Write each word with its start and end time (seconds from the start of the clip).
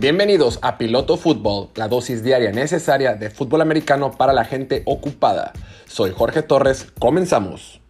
Bienvenidos 0.00 0.58
a 0.62 0.78
Piloto 0.78 1.18
Fútbol, 1.18 1.68
la 1.74 1.86
dosis 1.86 2.24
diaria 2.24 2.52
necesaria 2.52 3.16
de 3.16 3.28
fútbol 3.28 3.60
americano 3.60 4.12
para 4.12 4.32
la 4.32 4.46
gente 4.46 4.82
ocupada. 4.86 5.52
Soy 5.84 6.12
Jorge 6.16 6.40
Torres, 6.40 6.90
comenzamos. 6.98 7.82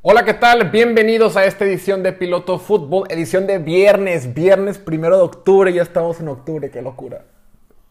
Hola, 0.00 0.24
¿qué 0.24 0.34
tal? 0.34 0.70
Bienvenidos 0.70 1.36
a 1.36 1.44
esta 1.44 1.64
edición 1.64 2.04
de 2.04 2.12
Piloto 2.12 2.60
Fútbol, 2.60 3.08
edición 3.10 3.48
de 3.48 3.58
viernes, 3.58 4.32
viernes 4.32 4.78
primero 4.78 5.16
de 5.16 5.24
octubre, 5.24 5.72
ya 5.72 5.82
estamos 5.82 6.20
en 6.20 6.28
octubre, 6.28 6.70
qué 6.70 6.80
locura. 6.82 7.24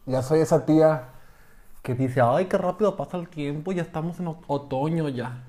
Ya 0.05 0.21
soy 0.21 0.39
esa 0.39 0.65
tía 0.65 1.09
que 1.83 1.95
dice, 1.95 2.21
ay, 2.23 2.45
qué 2.45 2.57
rápido 2.57 2.95
pasa 2.95 3.17
el 3.17 3.27
tiempo, 3.27 3.73
ya 3.73 3.81
estamos 3.81 4.21
en 4.21 4.33
otoño 4.47 5.09
ya. 5.09 5.43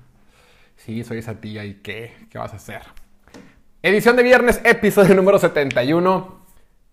Sí, 0.75 1.05
soy 1.05 1.19
esa 1.19 1.35
tía 1.35 1.63
y 1.63 1.75
qué, 1.75 2.11
¿qué 2.29 2.37
vas 2.37 2.51
a 2.51 2.57
hacer? 2.57 2.81
Edición 3.81 4.17
de 4.17 4.23
viernes, 4.23 4.59
episodio 4.65 5.15
número 5.15 5.39
71. 5.39 6.35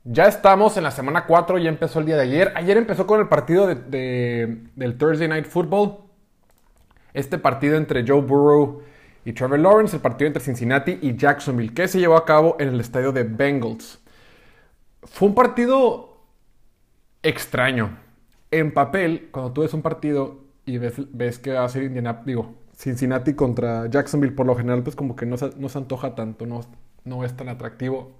Ya 0.04 0.26
estamos 0.26 0.76
en 0.76 0.84
la 0.84 0.92
semana 0.92 1.26
4, 1.26 1.58
ya 1.58 1.68
empezó 1.68 1.98
el 1.98 2.06
día 2.06 2.14
de 2.14 2.22
ayer. 2.22 2.52
Ayer 2.54 2.76
empezó 2.76 3.08
con 3.08 3.18
el 3.18 3.26
partido 3.26 3.66
del 3.66 4.96
Thursday 4.96 5.26
Night 5.26 5.46
Football. 5.46 5.98
Este 7.12 7.38
partido 7.38 7.76
entre 7.76 8.06
Joe 8.06 8.20
Burrow 8.20 8.82
y 9.24 9.32
Trevor 9.32 9.58
Lawrence, 9.58 9.96
el 9.96 10.02
partido 10.02 10.28
entre 10.28 10.40
Cincinnati 10.40 11.00
y 11.02 11.16
Jacksonville, 11.16 11.74
que 11.74 11.88
se 11.88 11.98
llevó 11.98 12.16
a 12.16 12.24
cabo 12.24 12.56
en 12.60 12.68
el 12.68 12.78
estadio 12.78 13.10
de 13.10 13.24
Bengals. 13.24 13.98
Fue 15.02 15.26
un 15.26 15.34
partido 15.34 16.20
extraño. 17.24 17.98
En 18.52 18.72
papel, 18.72 19.30
cuando 19.32 19.52
tú 19.52 19.62
ves 19.62 19.74
un 19.74 19.82
partido 19.82 20.44
y 20.64 20.78
ves, 20.78 21.40
que 21.40 21.52
va 21.52 21.64
a 21.64 21.68
ser 21.68 21.90
digo, 22.24 22.54
Cincinnati 22.76 23.34
contra 23.34 23.88
Jacksonville, 23.88 24.34
por 24.34 24.46
lo 24.46 24.54
general, 24.54 24.82
pues 24.82 24.94
como 24.94 25.16
que 25.16 25.24
no 25.26 25.36
se, 25.36 25.50
no 25.56 25.68
se 25.68 25.78
antoja 25.78 26.14
tanto, 26.14 26.44
no, 26.46 26.60
no 27.06 27.24
es 27.24 27.34
tan 27.36 27.48
atractivo. 27.48 28.12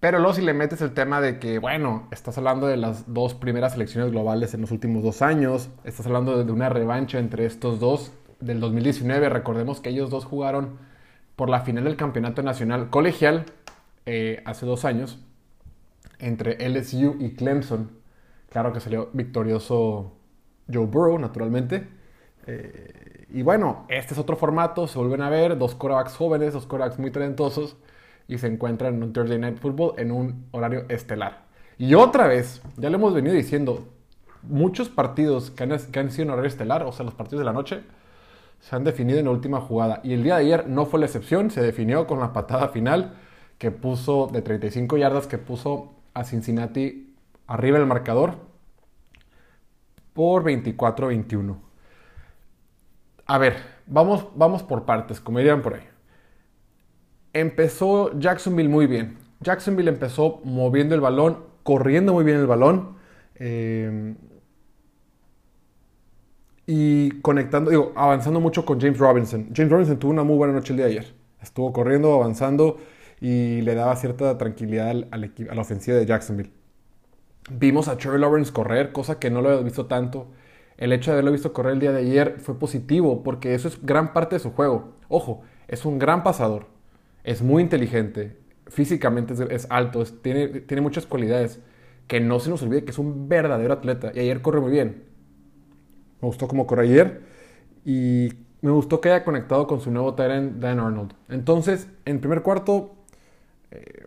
Pero 0.00 0.18
luego 0.18 0.34
si 0.34 0.42
le 0.42 0.54
metes 0.54 0.80
el 0.82 0.92
tema 0.92 1.20
de 1.20 1.38
que, 1.38 1.58
bueno, 1.58 2.08
estás 2.12 2.38
hablando 2.38 2.66
de 2.66 2.76
las 2.76 3.12
dos 3.12 3.34
primeras 3.34 3.72
selecciones 3.72 4.12
globales 4.12 4.54
en 4.54 4.60
los 4.60 4.70
últimos 4.70 5.02
dos 5.02 5.22
años, 5.22 5.70
estás 5.84 6.06
hablando 6.06 6.42
de 6.44 6.52
una 6.52 6.68
revancha 6.68 7.18
entre 7.18 7.46
estos 7.46 7.80
dos 7.80 8.12
del 8.40 8.60
2019, 8.60 9.28
recordemos 9.30 9.80
que 9.80 9.90
ellos 9.90 10.10
dos 10.10 10.24
jugaron 10.24 10.78
por 11.34 11.48
la 11.50 11.60
final 11.60 11.84
del 11.84 11.96
campeonato 11.96 12.42
nacional 12.42 12.90
colegial 12.90 13.46
eh, 14.04 14.42
hace 14.44 14.66
dos 14.66 14.84
años 14.84 15.18
entre 16.18 16.56
LSU 16.68 17.16
y 17.18 17.34
Clemson. 17.34 17.90
Claro 18.50 18.72
que 18.72 18.80
salió 18.80 19.10
victorioso 19.12 20.16
Joe 20.72 20.86
Burrow, 20.86 21.18
naturalmente. 21.18 21.88
Eh, 22.46 23.15
y 23.28 23.42
bueno, 23.42 23.84
este 23.88 24.14
es 24.14 24.20
otro 24.20 24.36
formato, 24.36 24.86
se 24.86 24.98
vuelven 24.98 25.22
a 25.22 25.30
ver, 25.30 25.58
dos 25.58 25.74
corebacks 25.74 26.16
jóvenes, 26.16 26.52
dos 26.52 26.66
corebacks 26.66 26.98
muy 26.98 27.10
talentosos, 27.10 27.76
y 28.28 28.38
se 28.38 28.46
encuentran 28.46 28.94
en 28.94 29.02
un 29.02 29.12
Thursday 29.12 29.38
Night 29.38 29.58
Football 29.58 29.94
en 29.98 30.12
un 30.12 30.46
horario 30.52 30.84
estelar. 30.88 31.44
Y 31.78 31.94
otra 31.94 32.26
vez, 32.26 32.62
ya 32.76 32.88
le 32.88 32.96
hemos 32.96 33.14
venido 33.14 33.34
diciendo, 33.34 33.86
muchos 34.42 34.88
partidos 34.88 35.50
que 35.50 35.64
han, 35.64 35.76
que 35.78 35.98
han 35.98 36.10
sido 36.10 36.24
en 36.24 36.30
horario 36.30 36.48
estelar, 36.48 36.84
o 36.84 36.92
sea, 36.92 37.04
los 37.04 37.14
partidos 37.14 37.40
de 37.40 37.44
la 37.46 37.52
noche, 37.52 37.82
se 38.60 38.74
han 38.74 38.84
definido 38.84 39.18
en 39.18 39.26
la 39.26 39.32
última 39.32 39.60
jugada. 39.60 40.00
Y 40.02 40.12
el 40.14 40.22
día 40.22 40.36
de 40.36 40.44
ayer 40.44 40.68
no 40.68 40.86
fue 40.86 41.00
la 41.00 41.06
excepción, 41.06 41.50
se 41.50 41.62
definió 41.62 42.06
con 42.06 42.20
la 42.20 42.32
patada 42.32 42.68
final 42.68 43.14
que 43.58 43.70
puso 43.70 44.28
de 44.32 44.42
35 44.42 44.96
yardas, 44.96 45.26
que 45.26 45.38
puso 45.38 45.94
a 46.14 46.24
Cincinnati 46.24 47.14
arriba 47.46 47.78
del 47.78 47.86
marcador 47.86 48.36
por 50.14 50.44
24-21. 50.44 51.65
A 53.26 53.38
ver, 53.38 53.56
vamos, 53.86 54.28
vamos 54.36 54.62
por 54.62 54.84
partes, 54.84 55.20
como 55.20 55.38
dirían 55.38 55.62
por 55.62 55.74
ahí. 55.74 55.82
Empezó 57.32 58.18
Jacksonville 58.18 58.68
muy 58.68 58.86
bien. 58.86 59.18
Jacksonville 59.40 59.90
empezó 59.90 60.40
moviendo 60.44 60.94
el 60.94 61.00
balón, 61.00 61.44
corriendo 61.62 62.12
muy 62.12 62.24
bien 62.24 62.38
el 62.38 62.46
balón. 62.46 62.96
Eh, 63.34 64.14
y 66.66 67.20
conectando, 67.20 67.70
digo, 67.70 67.92
avanzando 67.94 68.40
mucho 68.40 68.64
con 68.64 68.80
James 68.80 68.98
Robinson. 68.98 69.50
James 69.54 69.70
Robinson 69.70 69.98
tuvo 69.98 70.12
una 70.12 70.24
muy 70.24 70.36
buena 70.36 70.52
noche 70.52 70.72
el 70.72 70.78
día 70.78 70.86
de 70.86 70.92
ayer. 70.92 71.14
Estuvo 71.40 71.72
corriendo, 71.72 72.14
avanzando 72.14 72.78
y 73.20 73.60
le 73.62 73.74
daba 73.74 73.94
cierta 73.96 74.36
tranquilidad 74.38 74.90
a 75.10 75.16
la 75.16 75.60
ofensiva 75.60 75.96
de 75.96 76.06
Jacksonville. 76.06 76.50
Vimos 77.50 77.86
a 77.88 77.96
Trevor 77.96 78.20
Lawrence 78.20 78.52
correr, 78.52 78.92
cosa 78.92 79.18
que 79.20 79.30
no 79.30 79.42
lo 79.42 79.50
había 79.50 79.62
visto 79.62 79.86
tanto 79.86 80.28
el 80.78 80.92
hecho 80.92 81.10
de 81.10 81.14
haberlo 81.14 81.32
visto 81.32 81.52
correr 81.52 81.74
el 81.74 81.80
día 81.80 81.92
de 81.92 82.00
ayer 82.00 82.36
fue 82.38 82.58
positivo 82.58 83.22
porque 83.22 83.54
eso 83.54 83.68
es 83.68 83.84
gran 83.84 84.12
parte 84.12 84.36
de 84.36 84.40
su 84.40 84.52
juego. 84.52 84.94
Ojo, 85.08 85.42
es 85.68 85.84
un 85.84 85.98
gran 85.98 86.22
pasador, 86.22 86.66
es 87.24 87.42
muy 87.42 87.62
inteligente, 87.62 88.36
físicamente 88.66 89.34
es, 89.50 89.66
alto, 89.70 90.04
tiene, 90.04 90.80
muchas 90.80 91.06
cualidades. 91.06 91.60
Que 92.06 92.20
no 92.20 92.38
se 92.38 92.50
nos 92.50 92.62
olvide 92.62 92.84
que 92.84 92.92
es 92.92 92.98
un 93.00 93.28
verdadero 93.28 93.72
atleta 93.72 94.12
y 94.14 94.20
ayer 94.20 94.40
corre 94.40 94.60
muy 94.60 94.70
bien. 94.70 95.02
Me 96.20 96.28
gustó 96.28 96.46
cómo 96.46 96.66
corre 96.66 96.84
ayer 96.84 97.22
y 97.84 98.28
me 98.60 98.70
gustó 98.70 99.00
que 99.00 99.10
haya 99.10 99.24
conectado 99.24 99.66
con 99.66 99.80
su 99.80 99.90
nuevo 99.90 100.14
Tyrant 100.14 100.60
Dan 100.60 100.78
Arnold. 100.78 101.14
Entonces, 101.28 101.88
en 102.04 102.20
primer 102.20 102.42
cuarto, 102.42 102.94
eh, 103.72 104.04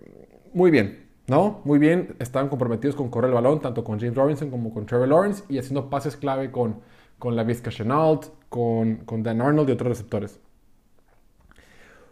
muy 0.54 0.72
bien. 0.72 1.09
¿No? 1.30 1.62
Muy 1.64 1.80
bien, 1.80 2.16
estaban 2.20 2.50
comprometidos 2.50 2.96
con 2.96 3.10
correr 3.10 3.30
el 3.30 3.36
balón, 3.36 3.62
tanto 3.62 3.84
con 3.84 4.00
James 4.00 4.16
Robinson 4.16 4.50
como 4.50 4.74
con 4.74 4.86
Trevor 4.86 5.08
Lawrence, 5.08 5.44
y 5.50 5.58
haciendo 5.60 5.90
pases 5.90 6.18
clave 6.18 6.52
con, 6.52 6.80
con 7.18 7.36
la 7.36 7.44
Vizca 7.44 7.70
Chenault, 7.70 8.28
con, 8.50 8.98
con 9.06 9.24
Dan 9.24 9.42
Arnold 9.42 9.70
y 9.70 9.74
otros 9.74 9.90
receptores. 9.90 10.40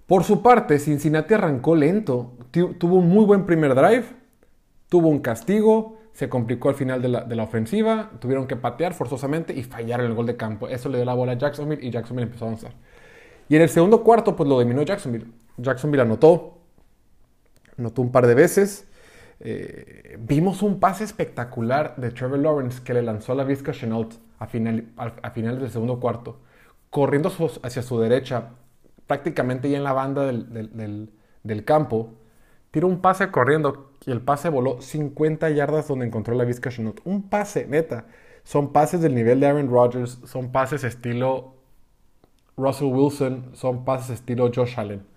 Por 0.05 0.23
su 0.23 0.41
parte, 0.41 0.79
Cincinnati 0.79 1.33
arrancó 1.33 1.75
lento, 1.75 2.33
tuvo 2.51 2.97
un 2.97 3.09
muy 3.09 3.25
buen 3.25 3.45
primer 3.45 3.75
drive, 3.75 4.05
tuvo 4.87 5.09
un 5.09 5.19
castigo, 5.19 5.97
se 6.13 6.29
complicó 6.29 6.69
al 6.69 6.75
final 6.75 7.01
de 7.01 7.09
la, 7.09 7.21
de 7.21 7.35
la, 7.35 7.43
ofensiva, 7.43 8.11
tuvieron 8.19 8.47
que 8.47 8.55
patear 8.55 8.93
forzosamente 8.93 9.53
y 9.53 9.63
fallaron 9.63 10.05
el 10.05 10.13
gol 10.13 10.25
de 10.25 10.37
campo. 10.37 10.67
Eso 10.67 10.89
le 10.89 10.97
dio 10.97 11.05
la 11.05 11.13
bola 11.13 11.33
a 11.33 11.37
Jacksonville 11.37 11.85
y 11.85 11.91
Jacksonville 11.91 12.25
empezó 12.25 12.45
a 12.45 12.47
avanzar. 12.47 12.71
Y 13.49 13.55
en 13.55 13.61
el 13.61 13.69
segundo 13.69 14.03
cuarto, 14.03 14.35
pues 14.35 14.47
lo 14.47 14.57
dominó 14.57 14.81
Jacksonville. 14.81 15.27
Jacksonville 15.57 16.01
anotó, 16.01 16.57
anotó 17.77 18.01
un 18.01 18.11
par 18.11 18.27
de 18.27 18.35
veces. 18.35 18.87
Eh, 19.39 20.17
vimos 20.19 20.63
un 20.63 20.79
pase 20.79 21.03
espectacular 21.03 21.95
de 21.97 22.11
Trevor 22.11 22.39
Lawrence 22.39 22.81
que 22.83 22.93
le 22.93 23.03
lanzó 23.03 23.33
a 23.33 23.35
la 23.35 23.43
Vizca 23.43 23.71
Chenault 23.71 24.15
a, 24.39 24.47
final, 24.47 24.87
a, 24.97 25.29
finales 25.31 25.61
del 25.61 25.69
segundo 25.69 25.99
cuarto, 25.99 26.39
corriendo 26.89 27.31
hacia 27.63 27.81
su 27.83 27.99
derecha, 27.99 28.49
prácticamente 29.05 29.69
ya 29.69 29.77
en 29.77 29.83
la 29.83 29.93
banda 29.93 30.25
del, 30.25 31.63
campo. 31.65 32.13
Tiró 32.71 32.87
un 32.87 33.01
pase 33.01 33.31
corriendo 33.31 33.91
y 34.05 34.11
el 34.11 34.21
pase 34.21 34.49
voló 34.49 34.81
50 34.81 35.49
yardas 35.51 35.87
donde 35.87 36.05
encontró 36.05 36.35
la 36.35 36.45
Vizca 36.45 36.69
Chenault. 36.69 36.99
Un 37.05 37.29
pase, 37.29 37.67
neta. 37.67 38.05
Son 38.43 38.71
pases 38.71 39.01
del 39.01 39.13
nivel 39.15 39.39
de 39.39 39.47
Aaron 39.47 39.69
Rodgers, 39.69 40.19
son 40.25 40.51
pases 40.51 40.83
estilo 40.83 41.55
Russell 42.55 42.87
Wilson, 42.87 43.51
son 43.53 43.83
pases 43.85 44.11
estilo 44.11 44.49
Josh 44.53 44.79
Allen 44.79 45.16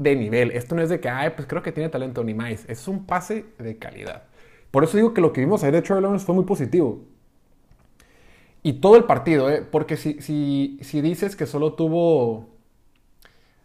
de 0.00 0.16
nivel. 0.16 0.50
Esto 0.52 0.74
no 0.74 0.82
es 0.82 0.88
de 0.88 0.98
que, 0.98 1.10
ay, 1.10 1.30
pues 1.36 1.46
creo 1.46 1.62
que 1.62 1.72
tiene 1.72 1.90
talento 1.90 2.24
ni 2.24 2.32
más. 2.32 2.64
Es 2.68 2.88
un 2.88 3.04
pase 3.04 3.44
de 3.58 3.76
calidad. 3.76 4.24
Por 4.70 4.82
eso 4.82 4.96
digo 4.96 5.12
que 5.12 5.20
lo 5.20 5.32
que 5.32 5.42
vimos 5.42 5.62
ayer 5.62 5.74
de 5.74 5.82
Trevor 5.82 6.02
Lawrence 6.02 6.24
fue 6.24 6.34
muy 6.34 6.44
positivo. 6.44 7.02
Y 8.62 8.74
todo 8.74 8.96
el 8.96 9.04
partido, 9.04 9.50
¿eh? 9.50 9.62
Porque 9.62 9.96
si, 9.96 10.20
si, 10.22 10.78
si 10.82 11.02
dices 11.02 11.36
que 11.36 11.46
solo 11.46 11.74
tuvo... 11.74 12.48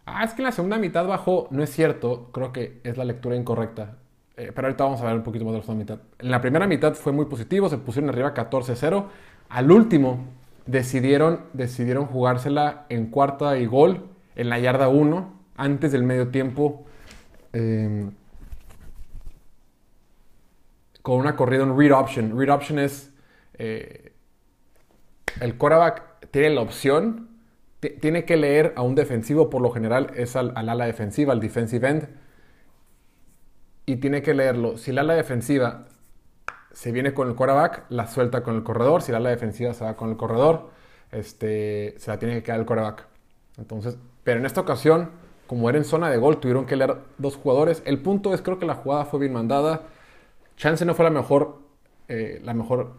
Ah, 0.04 0.24
es 0.24 0.34
que 0.34 0.42
en 0.42 0.46
la 0.46 0.52
segunda 0.52 0.76
mitad 0.76 1.06
bajó. 1.06 1.48
No 1.50 1.62
es 1.62 1.70
cierto. 1.70 2.30
Creo 2.32 2.52
que 2.52 2.80
es 2.84 2.98
la 2.98 3.04
lectura 3.04 3.34
incorrecta. 3.34 3.96
Eh, 4.36 4.52
pero 4.54 4.68
ahorita 4.68 4.84
vamos 4.84 5.00
a 5.00 5.06
ver 5.06 5.14
un 5.14 5.22
poquito 5.22 5.44
más 5.46 5.54
de 5.54 5.58
la 5.60 5.64
segunda 5.64 5.84
mitad. 5.84 6.00
En 6.18 6.30
la 6.30 6.42
primera 6.42 6.66
mitad 6.66 6.94
fue 6.94 7.12
muy 7.12 7.24
positivo. 7.24 7.70
Se 7.70 7.78
pusieron 7.78 8.10
arriba 8.10 8.34
14-0. 8.34 9.06
Al 9.48 9.70
último 9.70 10.18
decidieron, 10.66 11.40
decidieron 11.54 12.06
jugársela 12.06 12.84
en 12.90 13.06
cuarta 13.06 13.58
y 13.58 13.64
gol 13.64 14.08
en 14.34 14.50
la 14.50 14.58
yarda 14.58 14.88
1 14.88 15.35
antes 15.56 15.92
del 15.92 16.02
medio 16.02 16.28
tiempo 16.28 16.84
em, 17.52 18.12
con 21.02 21.18
una 21.18 21.36
corrida 21.36 21.62
en 21.62 21.78
read 21.78 21.92
option. 21.92 22.38
Read 22.38 22.52
option 22.52 22.78
es 22.78 23.12
eh, 23.54 24.12
el 25.40 25.56
quarterback 25.56 26.30
tiene 26.30 26.50
la 26.50 26.60
opción, 26.62 27.28
tiene 28.00 28.24
que 28.24 28.36
leer 28.36 28.72
a 28.76 28.82
un 28.82 28.94
defensivo, 28.94 29.50
por 29.50 29.62
lo 29.62 29.70
general 29.70 30.10
es 30.16 30.34
al, 30.36 30.52
ala 30.56 30.86
defensiva, 30.86 31.32
al 31.32 31.40
defensive 31.40 31.88
end, 31.88 32.08
y 33.84 33.96
tiene 33.96 34.22
que 34.22 34.34
leerlo. 34.34 34.76
Si 34.76 34.90
el 34.90 34.98
ala 34.98 35.14
defensiva 35.14 35.86
se 36.72 36.92
viene 36.92 37.14
con 37.14 37.28
el 37.28 37.34
quarterback, 37.34 37.84
la 37.88 38.06
suelta 38.06 38.42
con 38.42 38.56
el 38.56 38.62
corredor. 38.62 39.02
Si 39.02 39.10
el 39.10 39.16
ala 39.16 39.30
defensiva 39.30 39.72
se 39.72 39.84
va 39.84 39.96
con 39.96 40.10
el 40.10 40.16
corredor, 40.16 40.70
este, 41.12 41.94
se 41.98 42.10
la 42.10 42.18
tiene 42.18 42.34
que 42.34 42.42
quedar 42.42 42.60
el 42.60 42.66
quarterback. 42.66 43.06
Entonces, 43.56 43.96
pero 44.24 44.40
en 44.40 44.46
esta 44.46 44.60
ocasión 44.60 45.10
como 45.46 45.68
era 45.68 45.78
en 45.78 45.84
zona 45.84 46.10
de 46.10 46.18
gol, 46.18 46.38
tuvieron 46.40 46.66
que 46.66 46.76
leer 46.76 46.96
dos 47.18 47.36
jugadores. 47.36 47.82
El 47.86 48.00
punto 48.00 48.34
es, 48.34 48.42
creo 48.42 48.58
que 48.58 48.66
la 48.66 48.74
jugada 48.74 49.04
fue 49.04 49.20
bien 49.20 49.32
mandada. 49.32 49.82
Chance 50.56 50.84
no 50.84 50.94
fue 50.94 51.04
la 51.04 51.10
mejor, 51.10 51.58
eh, 52.08 52.40
la 52.44 52.54
mejor 52.54 52.94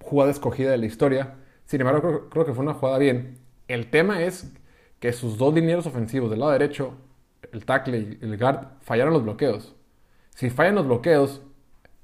jugada 0.00 0.30
escogida 0.30 0.70
de 0.70 0.78
la 0.78 0.86
historia. 0.86 1.34
Sin 1.66 1.80
embargo, 1.80 2.28
creo, 2.30 2.46
que 2.46 2.54
fue 2.54 2.64
una 2.64 2.74
jugada 2.74 2.98
bien. 2.98 3.38
El 3.68 3.90
tema 3.90 4.22
es 4.22 4.52
que 5.00 5.12
sus 5.12 5.36
dos 5.38 5.54
dineros 5.54 5.86
ofensivos 5.86 6.30
del 6.30 6.40
lado 6.40 6.52
derecho 6.52 6.94
el 7.52 7.64
tackle 7.64 7.98
y 7.98 8.18
el 8.20 8.36
guard 8.38 8.66
fallaron 8.80 9.12
los 9.12 9.22
bloqueos. 9.22 9.74
Si 10.34 10.50
fallan 10.50 10.76
los 10.76 10.86
bloqueos, 10.86 11.42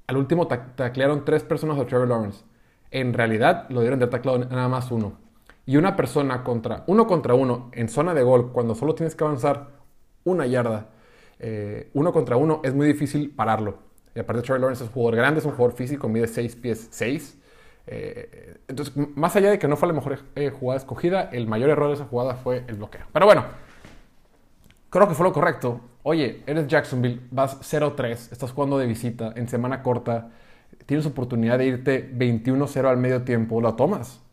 al 0.06 0.17
último 0.17 0.46
taclearon 0.46 1.25
tres 1.25 1.43
personas 1.43 1.78
a 1.78 1.87
Trevor 1.87 2.08
Lawrence. 2.08 2.44
En 2.90 3.12
realidad 3.14 3.67
lo 3.70 3.81
dieron 3.81 3.99
de 3.99 4.06
taclado 4.06 4.38
nada 4.38 4.69
más 4.69 4.90
uno. 4.90 5.23
Y 5.66 5.76
una 5.76 5.96
persona 5.96 6.44
contra 6.44 6.84
uno 6.87 7.06
contra 7.06 7.34
uno 7.34 7.70
en 7.72 7.88
zona 7.88 8.14
de 8.14 8.22
gol, 8.22 8.52
cuando 8.52 8.75
solo 8.75 8.94
tienes 8.94 9.14
que 9.14 9.25
avanzar 9.25 9.69
una 10.25 10.46
yarda, 10.46 10.90
eh, 11.38 11.90
uno 11.94 12.12
contra 12.12 12.37
uno, 12.37 12.61
es 12.64 12.75
muy 12.75 12.87
difícil 12.87 13.31
pararlo. 13.31 13.78
Y 14.14 14.20
aparte 14.20 14.43
Trevor 14.43 14.61
Lawrence 14.61 14.84
es 14.84 14.88
un 14.88 14.94
jugador 14.94 15.16
grande, 15.16 15.40
es 15.40 15.46
un 15.46 15.52
jugador 15.52 15.76
físico, 15.76 16.08
mide 16.08 16.26
6 16.26 16.56
pies 16.56 16.88
6. 16.90 17.38
Eh, 17.87 18.56
entonces, 18.69 18.94
más 19.14 19.34
allá 19.37 19.50
de 19.50 19.58
que 19.58 19.69
no 19.69 19.76
fue 19.76 19.88
la 19.88 19.94
mejor 19.94 20.20
eh, 20.37 20.50
jugada 20.50 20.78
escogida, 20.78 21.22
el 21.32 21.46
mayor 21.46 21.70
error 21.70 21.88
de 21.88 21.94
esa 21.94 22.05
jugada 22.05 22.34
fue 22.34 22.64
el 22.67 22.76
bloqueo. 22.76 23.02
Pero 23.12 23.26
bueno, 23.26 23.44
creo 24.90 25.08
que 25.08 25.14
fue 25.14 25.25
lo 25.25 25.32
correcto. 25.32 25.81
Oye, 26.02 26.43
eres 26.46 26.67
Jacksonville, 26.67 27.20
vas 27.31 27.60
0-3, 27.60 28.32
estás 28.32 28.52
jugando 28.52 28.78
de 28.78 28.87
visita 28.87 29.32
en 29.37 29.49
semana 29.49 29.82
corta, 29.82 30.31
tienes 30.87 31.06
oportunidad 31.06 31.58
de 31.58 31.67
irte 31.67 32.10
21-0 32.14 32.84
al 32.87 32.99
medio 32.99 33.22
tiempo, 33.22 33.60
¿lo 33.60 33.75
tomas? 33.75 34.23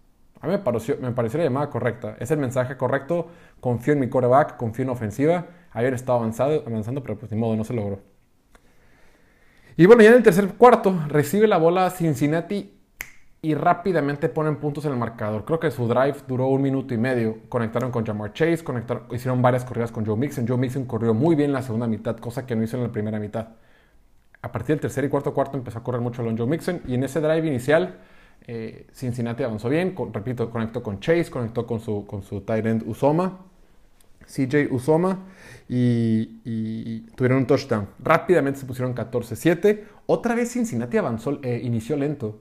A 0.41 0.47
mí 0.47 0.53
me 0.53 0.59
pareció, 0.59 0.97
me 0.99 1.11
pareció 1.11 1.37
la 1.37 1.45
llamada 1.45 1.69
correcta. 1.69 2.15
Es 2.19 2.31
el 2.31 2.39
mensaje 2.39 2.75
correcto. 2.75 3.27
Confío 3.59 3.93
en 3.93 3.99
mi 3.99 4.09
quarterback, 4.09 4.57
confío 4.57 4.83
en 4.83 4.89
ofensiva. 4.89 5.45
Ayer 5.71 5.93
estaba 5.93 6.17
avanzado, 6.17 6.63
avanzando, 6.65 7.03
pero 7.03 7.17
pues 7.17 7.31
ni 7.31 7.37
modo, 7.37 7.55
no 7.55 7.63
se 7.63 7.73
logró. 7.73 7.99
Y 9.77 9.85
bueno, 9.85 10.01
ya 10.01 10.09
en 10.09 10.15
el 10.15 10.23
tercer 10.23 10.47
cuarto 10.55 10.93
recibe 11.07 11.47
la 11.47 11.57
bola 11.57 11.89
Cincinnati 11.91 12.77
y 13.43 13.53
rápidamente 13.55 14.29
ponen 14.29 14.57
puntos 14.57 14.85
en 14.85 14.91
el 14.91 14.97
marcador. 14.97 15.45
Creo 15.45 15.59
que 15.59 15.71
su 15.71 15.87
drive 15.87 16.15
duró 16.27 16.47
un 16.47 16.61
minuto 16.61 16.93
y 16.93 16.97
medio. 16.97 17.37
Conectaron 17.47 17.91
con 17.91 18.05
Jamar 18.05 18.33
Chase, 18.33 18.63
conectaron, 18.63 19.03
hicieron 19.11 19.41
varias 19.41 19.63
corridas 19.63 19.91
con 19.91 20.05
Joe 20.05 20.17
Mixon. 20.17 20.47
Joe 20.47 20.57
Mixon 20.57 20.85
corrió 20.85 21.13
muy 21.13 21.35
bien 21.35 21.51
en 21.51 21.53
la 21.53 21.61
segunda 21.61 21.87
mitad, 21.87 22.17
cosa 22.17 22.45
que 22.45 22.55
no 22.55 22.63
hizo 22.63 22.77
en 22.77 22.83
la 22.83 22.91
primera 22.91 23.19
mitad. 23.19 23.49
A 24.41 24.51
partir 24.51 24.75
del 24.75 24.81
tercer 24.81 25.05
y 25.05 25.09
cuarto 25.09 25.33
cuarto 25.33 25.57
empezó 25.57 25.79
a 25.79 25.83
correr 25.83 26.01
mucho 26.01 26.23
Joe 26.23 26.47
Mixon 26.47 26.81
y 26.87 26.95
en 26.95 27.03
ese 27.03 27.21
drive 27.21 27.47
inicial 27.47 27.99
eh, 28.47 28.87
Cincinnati 28.93 29.43
avanzó 29.43 29.69
bien. 29.69 29.95
repito, 30.11 30.49
conectó 30.49 30.81
con 30.83 30.99
Chase, 30.99 31.29
conectó 31.29 31.65
con 31.65 31.79
su, 31.79 32.05
con 32.05 32.23
su 32.23 32.41
tight 32.41 32.65
end 32.65 32.83
Usoma, 32.87 33.39
CJ 34.25 34.71
Usoma 34.71 35.25
y, 35.67 37.01
tuvieron 37.15 37.39
un 37.39 37.47
touchdown. 37.47 37.87
Rápidamente 37.99 38.59
se 38.59 38.65
pusieron 38.65 38.95
14-7. 38.95 39.83
Otra 40.05 40.35
vez 40.35 40.51
Cincinnati 40.51 40.97
avanzó, 40.97 41.39
eh, 41.43 41.61
inició 41.63 41.95
lento 41.97 42.39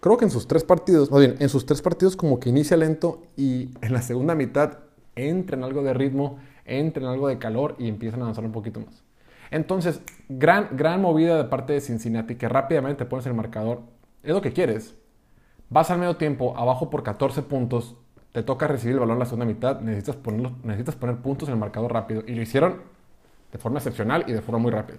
creo 0.00 0.16
que 0.16 0.24
en 0.24 0.30
sus 0.30 0.46
tres 0.46 0.64
partidos, 0.64 1.10
más 1.10 1.20
bien, 1.20 1.36
en 1.38 1.48
sus 1.48 1.66
tres 1.66 1.82
partidos 1.82 2.16
como 2.16 2.38
que 2.40 2.48
inicia 2.48 2.76
lento 2.76 3.22
y 3.36 3.70
en 3.80 3.92
la 3.92 4.02
segunda 4.02 4.34
mitad 4.34 4.78
entra 5.16 5.56
en 5.56 5.64
algo 5.64 5.82
de 5.82 5.94
ritmo, 5.94 6.38
entra 6.64 7.02
en 7.02 7.08
algo 7.08 7.28
de 7.28 7.38
calor 7.38 7.74
y 7.78 7.88
empiezan 7.88 8.20
a 8.20 8.24
avanzar 8.24 8.44
un 8.44 8.52
poquito 8.52 8.80
más. 8.80 9.02
Entonces, 9.50 10.00
gran, 10.28 10.76
gran 10.76 11.00
movida 11.00 11.36
de 11.36 11.44
parte 11.44 11.72
de 11.72 11.80
Cincinnati 11.80 12.36
que 12.36 12.48
rápidamente 12.48 13.06
pones 13.06 13.26
el 13.26 13.34
marcador. 13.34 13.80
Es 14.22 14.32
lo 14.32 14.42
que 14.42 14.52
quieres. 14.52 14.96
Vas 15.70 15.90
al 15.90 15.98
medio 15.98 16.16
tiempo, 16.16 16.56
abajo 16.56 16.90
por 16.90 17.02
14 17.02 17.42
puntos, 17.42 17.96
te 18.32 18.42
toca 18.42 18.66
recibir 18.66 18.94
el 18.94 19.00
balón 19.00 19.16
en 19.16 19.20
la 19.20 19.26
segunda 19.26 19.46
mitad, 19.46 19.80
necesitas, 19.80 20.16
necesitas 20.64 20.96
poner 20.96 21.16
puntos 21.16 21.48
en 21.48 21.54
el 21.54 21.60
marcador 21.60 21.92
rápido. 21.92 22.22
Y 22.26 22.34
lo 22.34 22.42
hicieron 22.42 22.82
de 23.52 23.58
forma 23.58 23.78
excepcional 23.78 24.24
y 24.26 24.32
de 24.32 24.42
forma 24.42 24.58
muy 24.58 24.70
rápida. 24.70 24.98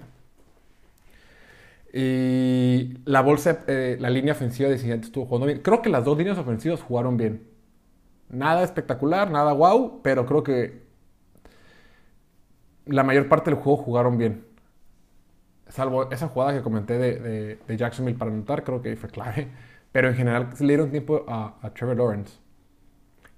Y 1.91 2.99
la 3.05 3.21
bolsa, 3.21 3.61
eh, 3.67 3.97
la 3.99 4.09
línea 4.09 4.33
ofensiva 4.33 4.69
de 4.69 4.77
Cincinnati 4.77 5.07
estuvo 5.07 5.25
jugando 5.25 5.47
bien. 5.47 5.61
Creo 5.61 5.81
que 5.81 5.89
las 5.89 6.05
dos 6.05 6.17
líneas 6.17 6.37
ofensivas 6.37 6.81
jugaron 6.81 7.17
bien. 7.17 7.47
Nada 8.29 8.63
espectacular, 8.63 9.31
nada 9.31 9.53
wow, 9.53 10.01
pero 10.03 10.25
creo 10.25 10.43
que 10.43 10.83
la 12.85 13.03
mayor 13.03 13.27
parte 13.27 13.49
del 13.51 13.59
juego 13.59 13.77
jugaron 13.77 14.17
bien. 14.17 14.45
Salvo 15.69 16.11
esa 16.11 16.27
jugada 16.27 16.53
que 16.53 16.61
comenté 16.61 16.97
de, 16.97 17.77
Jacksonville 17.77 18.17
para 18.17 18.31
anotar, 18.31 18.63
creo 18.63 18.81
que 18.81 18.95
fue 18.95 19.09
clave. 19.09 19.47
Pero 19.91 20.09
en 20.09 20.15
general 20.15 20.49
le 20.59 20.67
dieron 20.67 20.91
tiempo 20.91 21.25
a, 21.27 21.71
Trevor 21.73 21.97
Lawrence. 21.97 22.37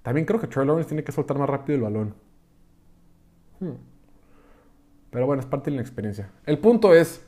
También 0.02 0.26
creo 0.26 0.40
que 0.40 0.46
Trevor 0.46 0.66
Lawrence 0.66 0.88
tiene 0.88 1.04
que 1.04 1.12
soltar 1.12 1.38
más 1.38 1.48
rápido 1.48 1.76
el 1.76 1.82
balón. 1.82 2.14
Hmm. 3.60 3.76
Pero 5.10 5.26
bueno, 5.26 5.40
es 5.40 5.46
parte 5.46 5.70
de 5.70 5.76
la 5.76 5.82
experiencia. 5.82 6.30
El 6.44 6.58
punto 6.58 6.94
es, 6.94 7.24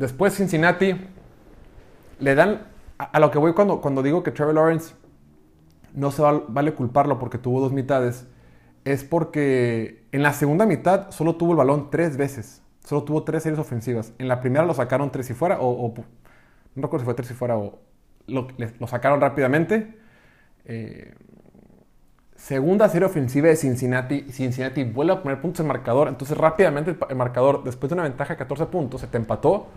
Después 0.00 0.34
Cincinnati 0.34 0.94
le 2.20 2.34
dan, 2.34 2.68
a, 2.96 3.20
lo 3.20 3.30
que 3.30 3.36
voy 3.36 3.52
cuando, 3.52 3.82
cuando 3.82 4.02
digo 4.02 4.22
que 4.22 4.30
Trevor 4.30 4.54
Lawrence 4.54 4.94
no 5.92 6.10
se 6.10 6.22
vale 6.22 6.72
culparlo 6.72 7.18
porque 7.18 7.36
tuvo 7.36 7.60
dos 7.60 7.70
mitades, 7.74 8.26
es 8.86 9.04
porque 9.04 10.06
en 10.12 10.22
la 10.22 10.32
segunda 10.32 10.64
mitad 10.64 11.10
solo 11.10 11.36
tuvo 11.36 11.50
el 11.50 11.58
balón 11.58 11.90
tres 11.90 12.16
veces, 12.16 12.62
solo 12.90 13.04
tuvo 13.04 13.22
tres 13.22 13.44
series 13.44 13.60
ofensivas. 13.60 14.12
En 14.18 14.26
la 14.26 14.40
primera 14.40 14.64
lo 14.64 14.74
sacaron 14.74 15.12
tres 15.12 15.30
y 15.30 15.32
fuera, 15.32 15.58
o, 15.60 15.94
no 16.74 16.82
recuerdo 16.82 16.98
si 16.98 17.04
fue 17.04 17.14
tres 17.14 17.30
y 17.30 17.34
fuera 17.34 17.56
o 17.56 17.78
lo, 18.26 18.48
sacaron 18.88 19.20
rápidamente. 19.20 19.96
Eh, 20.64 21.14
segunda 22.34 22.88
serie 22.88 23.06
ofensiva 23.06 23.46
de 23.46 23.54
Cincinnati, 23.54 24.22
Cincinnati 24.32 24.82
vuelve 24.82 25.12
a 25.12 25.22
poner 25.22 25.40
puntos 25.40 25.60
en 25.60 25.68
marcador, 25.68 26.08
entonces 26.08 26.36
rápidamente 26.36 26.96
el 27.08 27.14
marcador, 27.14 27.62
después 27.62 27.90
de 27.90 27.94
una 27.94 28.02
ventaja 28.02 28.34
de 28.34 28.38
14 28.38 28.66
puntos, 28.66 29.02
se 29.02 29.06
te 29.06 29.18
empató 29.18 29.68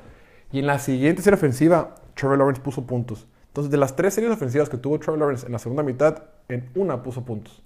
y 0.51 0.57
en 0.57 0.65
la 0.65 0.79
siguiente 0.79 1.21
serie 1.21 1.37
ofensiva, 1.37 1.93
Trevor 2.15 2.39
Lawrence 2.39 2.63
puso 2.63 2.87
puntos. 2.87 3.27
Entonces, 3.49 3.69
de 3.69 3.77
las 3.77 3.95
tres 3.95 4.15
series 4.15 4.33
ofensivas 4.33 4.69
que 4.69 4.77
tuvo 4.77 4.97
Trevor 4.97 5.19
Lawrence 5.19 5.45
en 5.45 5.51
la 5.51 5.59
segunda 5.59 5.83
mitad, 5.83 6.23
en 6.49 6.67
una 6.73 7.03
puso 7.03 7.23
puntos. 7.23 7.61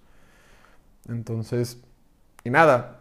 Entonces, 1.07 1.81
y 2.43 2.49
nada. 2.49 2.96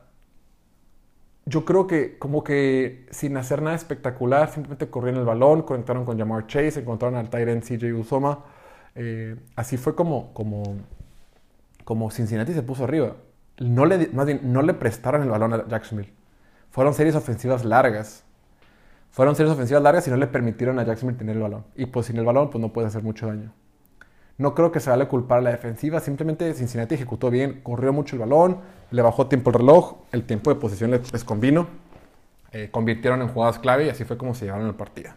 Yo 1.48 1.64
creo 1.64 1.86
que 1.86 2.18
como 2.18 2.42
que 2.42 3.06
sin 3.10 3.36
hacer 3.36 3.62
nada 3.62 3.76
espectacular, 3.76 4.50
simplemente 4.50 4.90
corrieron 4.90 5.20
el 5.20 5.26
balón, 5.26 5.62
conectaron 5.62 6.04
con 6.04 6.18
Jamar 6.18 6.48
Chase, 6.48 6.80
encontraron 6.80 7.16
al 7.16 7.30
Tyrant 7.30 7.62
CJ 7.64 7.94
Usoma. 7.94 8.44
Eh, 8.96 9.36
así 9.54 9.76
fue 9.76 9.94
como, 9.94 10.34
como, 10.34 10.76
como 11.84 12.10
Cincinnati 12.10 12.52
se 12.52 12.62
puso 12.62 12.84
arriba. 12.84 13.16
No 13.58 13.86
le, 13.86 14.08
más 14.08 14.26
bien, 14.26 14.40
no 14.52 14.62
le 14.62 14.74
prestaron 14.74 15.22
el 15.22 15.30
balón 15.30 15.54
a 15.54 15.68
Jacksonville. 15.68 16.12
Fueron 16.70 16.94
series 16.94 17.14
ofensivas 17.14 17.64
largas. 17.64 18.24
Fueron 19.12 19.36
series 19.36 19.52
ofensivas 19.54 19.82
largas 19.82 20.06
y 20.08 20.10
no 20.10 20.16
le 20.16 20.26
permitieron 20.26 20.78
a 20.80 20.84
Jacksonville 20.84 21.18
tener 21.18 21.36
el 21.36 21.42
balón. 21.42 21.64
Y 21.76 21.86
pues 21.86 22.06
sin 22.06 22.16
el 22.16 22.24
balón, 22.24 22.50
pues 22.50 22.60
no 22.60 22.72
puede 22.72 22.88
hacer 22.88 23.02
mucho 23.04 23.28
daño. 23.28 23.52
No 24.38 24.54
creo 24.54 24.70
que 24.70 24.80
se 24.80 24.90
vale 24.90 25.08
culpar 25.08 25.38
a 25.38 25.42
la 25.42 25.50
defensiva. 25.50 26.00
Simplemente 26.00 26.52
Cincinnati 26.54 26.94
ejecutó 26.94 27.30
bien, 27.30 27.60
corrió 27.62 27.92
mucho 27.92 28.16
el 28.16 28.20
balón, 28.20 28.60
le 28.90 29.02
bajó 29.02 29.28
tiempo 29.28 29.50
el 29.50 29.54
reloj, 29.54 29.96
el 30.12 30.24
tiempo 30.24 30.50
de 30.50 30.56
posición 30.60 30.90
les, 30.90 31.24
convino. 31.24 31.68
Eh, 32.52 32.68
convirtieron 32.70 33.22
en 33.22 33.28
jugadas 33.28 33.58
clave 33.58 33.86
y 33.86 33.88
así 33.88 34.04
fue 34.04 34.16
como 34.16 34.34
se 34.34 34.44
llevaron 34.44 34.66
el 34.66 34.74
partido. 34.74 35.12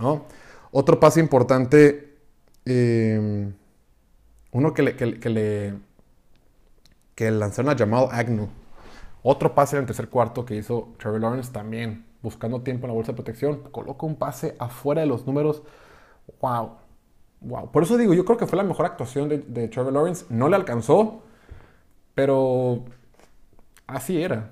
¿no? 0.00 0.24
Otro 0.70 0.98
paso 0.98 1.20
importante, 1.20 2.16
eh, 2.64 3.52
uno 4.52 4.74
que 4.74 4.82
le, 4.82 4.96
que, 4.96 5.28
le, 5.30 5.74
que 7.14 7.30
lanzaron 7.30 7.72
a 7.72 7.78
Jamal 7.78 8.08
Agnew. 8.10 8.48
Otro 9.22 9.54
pase 9.54 9.76
en 9.76 9.80
el 9.80 9.86
tercer 9.86 10.08
cuarto 10.08 10.44
que 10.44 10.54
hizo 10.56 10.94
Trevor 10.98 11.20
Lawrence 11.20 11.52
también 11.52 12.06
buscando 12.22 12.62
tiempo 12.62 12.86
en 12.86 12.88
la 12.88 12.94
bolsa 12.94 13.12
de 13.12 13.16
protección, 13.16 13.58
coloca 13.70 14.04
un 14.06 14.16
pase 14.16 14.56
afuera 14.58 15.02
de 15.02 15.06
los 15.06 15.26
números. 15.26 15.62
¡Wow! 16.40 16.85
¡Wow! 17.46 17.70
Por 17.70 17.84
eso 17.84 17.96
digo, 17.96 18.12
yo 18.12 18.24
creo 18.24 18.36
que 18.36 18.46
fue 18.46 18.56
la 18.56 18.64
mejor 18.64 18.86
actuación 18.86 19.28
de, 19.28 19.68
Trevor 19.68 19.92
Lawrence. 19.92 20.26
No 20.30 20.48
le 20.48 20.56
alcanzó, 20.56 21.22
pero 22.14 22.84
así 23.86 24.20
era. 24.20 24.50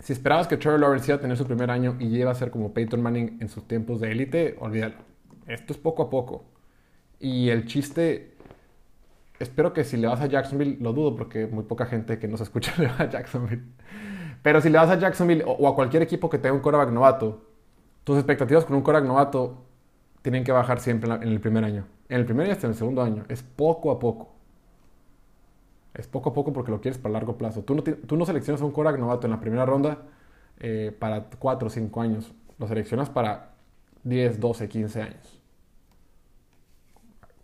Si 0.00 0.12
esperabas 0.12 0.46
que 0.46 0.58
Trevor 0.58 0.80
Lawrence 0.80 1.10
iba 1.10 1.16
a 1.16 1.20
tener 1.20 1.36
su 1.38 1.46
primer 1.46 1.70
año 1.70 1.96
y 1.98 2.14
iba 2.18 2.30
a 2.30 2.34
ser 2.34 2.50
como 2.50 2.74
Peyton 2.74 3.00
Manning 3.00 3.38
en 3.40 3.48
sus 3.48 3.66
tiempos 3.66 4.00
de 4.00 4.12
élite, 4.12 4.56
olvídalo. 4.60 4.96
Esto 5.46 5.72
es 5.72 5.78
poco 5.78 6.02
a 6.02 6.10
poco. 6.10 6.44
Y 7.18 7.48
el 7.48 7.66
chiste, 7.66 8.36
espero 9.38 9.72
que 9.72 9.84
si 9.84 9.96
le 9.96 10.06
vas 10.06 10.20
a 10.20 10.26
Jacksonville, 10.26 10.76
lo 10.80 10.92
dudo 10.92 11.16
porque 11.16 11.46
muy 11.46 11.64
poca 11.64 11.86
gente 11.86 12.18
que 12.18 12.28
nos 12.28 12.42
escucha 12.42 12.74
le 12.78 12.88
va 12.88 12.96
a 12.98 13.08
Jacksonville. 13.08 13.62
Pero 14.42 14.60
si 14.60 14.68
le 14.68 14.76
vas 14.76 14.90
a 14.90 14.98
Jacksonville 14.98 15.44
o, 15.46 15.66
a 15.66 15.74
cualquier 15.74 16.02
equipo 16.02 16.28
que 16.28 16.38
tenga 16.38 16.54
un 16.54 16.60
quarterback 16.60 16.92
novato, 16.92 17.40
tus 18.04 18.18
expectativas 18.18 18.66
con 18.66 18.76
un 18.76 18.82
quarterback 18.82 19.08
novato 19.08 19.67
tienen 20.28 20.44
que 20.44 20.52
bajar 20.52 20.78
siempre 20.78 21.10
en, 21.10 21.22
el 21.22 21.40
primer 21.40 21.64
año. 21.64 21.86
En 22.10 22.18
el 22.18 22.26
primer 22.26 22.48
y 22.48 22.50
hasta 22.50 22.66
en 22.66 22.72
el 22.72 22.76
segundo 22.76 23.02
año. 23.02 23.24
Es 23.30 23.42
poco 23.42 23.90
a 23.90 23.98
poco. 23.98 24.28
Es 25.94 26.06
poco 26.06 26.28
a 26.28 26.34
poco 26.34 26.52
porque 26.52 26.70
lo 26.70 26.82
quieres 26.82 26.98
para 26.98 27.14
largo 27.14 27.38
plazo. 27.38 27.62
Tú 27.62 27.74
no, 27.74 27.82
tú 27.82 28.14
no 28.14 28.26
seleccionas 28.26 28.60
un 28.60 28.70
quarterback 28.70 29.00
novato 29.00 29.26
en 29.26 29.30
la 29.30 29.40
primera 29.40 29.64
ronda 29.64 30.02
eh, 30.60 30.94
para 30.98 31.24
4 31.30 31.68
o 31.68 31.70
5 31.70 32.00
años. 32.02 32.30
Lo 32.58 32.68
seleccionas 32.68 33.08
para 33.08 33.54
10, 34.04 34.38
12, 34.38 34.68
15 34.68 35.00
años. 35.00 35.40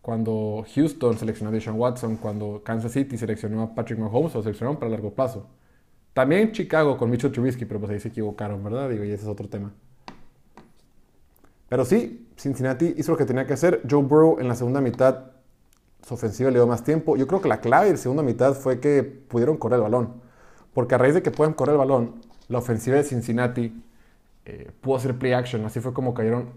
Cuando 0.02 0.66
Houston 0.74 1.16
seleccionó 1.16 1.48
a 1.48 1.52
Deshaun 1.54 1.80
Watson, 1.80 2.18
cuando 2.18 2.60
Kansas 2.62 2.92
City 2.92 3.16
seleccionó 3.16 3.62
a 3.62 3.74
Patrick 3.74 3.98
Mahomes, 3.98 4.34
lo 4.34 4.42
seleccionaron 4.42 4.78
para 4.78 4.90
largo 4.90 5.14
plazo. 5.14 5.48
También 6.12 6.52
Chicago 6.52 6.98
con 6.98 7.08
Mitchell 7.08 7.32
Trubisky, 7.32 7.64
pero 7.64 7.80
pues 7.80 7.92
ahí 7.92 8.00
se 8.00 8.08
equivocaron, 8.08 8.62
¿verdad? 8.62 8.90
Digo, 8.90 9.04
y 9.04 9.10
ese 9.10 9.22
es 9.22 9.28
otro 9.28 9.48
tema. 9.48 9.72
Pero 11.70 11.86
sí, 11.86 12.23
Cincinnati 12.36 12.94
hizo 12.96 13.12
lo 13.12 13.18
que 13.18 13.24
tenía 13.24 13.46
que 13.46 13.54
hacer. 13.54 13.82
Joe 13.88 14.02
Burrow 14.02 14.38
en 14.40 14.48
la 14.48 14.54
segunda 14.54 14.80
mitad, 14.80 15.32
su 16.06 16.14
ofensiva 16.14 16.50
le 16.50 16.58
dio 16.58 16.66
más 16.66 16.84
tiempo. 16.84 17.16
Yo 17.16 17.26
creo 17.26 17.40
que 17.40 17.48
la 17.48 17.60
clave 17.60 17.86
de 17.86 17.92
la 17.92 17.98
segunda 17.98 18.22
mitad 18.22 18.54
fue 18.54 18.80
que 18.80 19.02
pudieron 19.02 19.56
correr 19.56 19.76
el 19.76 19.82
balón. 19.82 20.20
Porque 20.72 20.94
a 20.94 20.98
raíz 20.98 21.14
de 21.14 21.22
que 21.22 21.30
pueden 21.30 21.54
correr 21.54 21.74
el 21.74 21.78
balón, 21.78 22.20
la 22.48 22.58
ofensiva 22.58 22.96
de 22.96 23.04
Cincinnati 23.04 23.82
eh, 24.44 24.70
pudo 24.80 24.96
hacer 24.96 25.18
play 25.18 25.32
action. 25.32 25.64
Así 25.64 25.80
fue 25.80 25.92
como 25.92 26.12
cayeron 26.14 26.50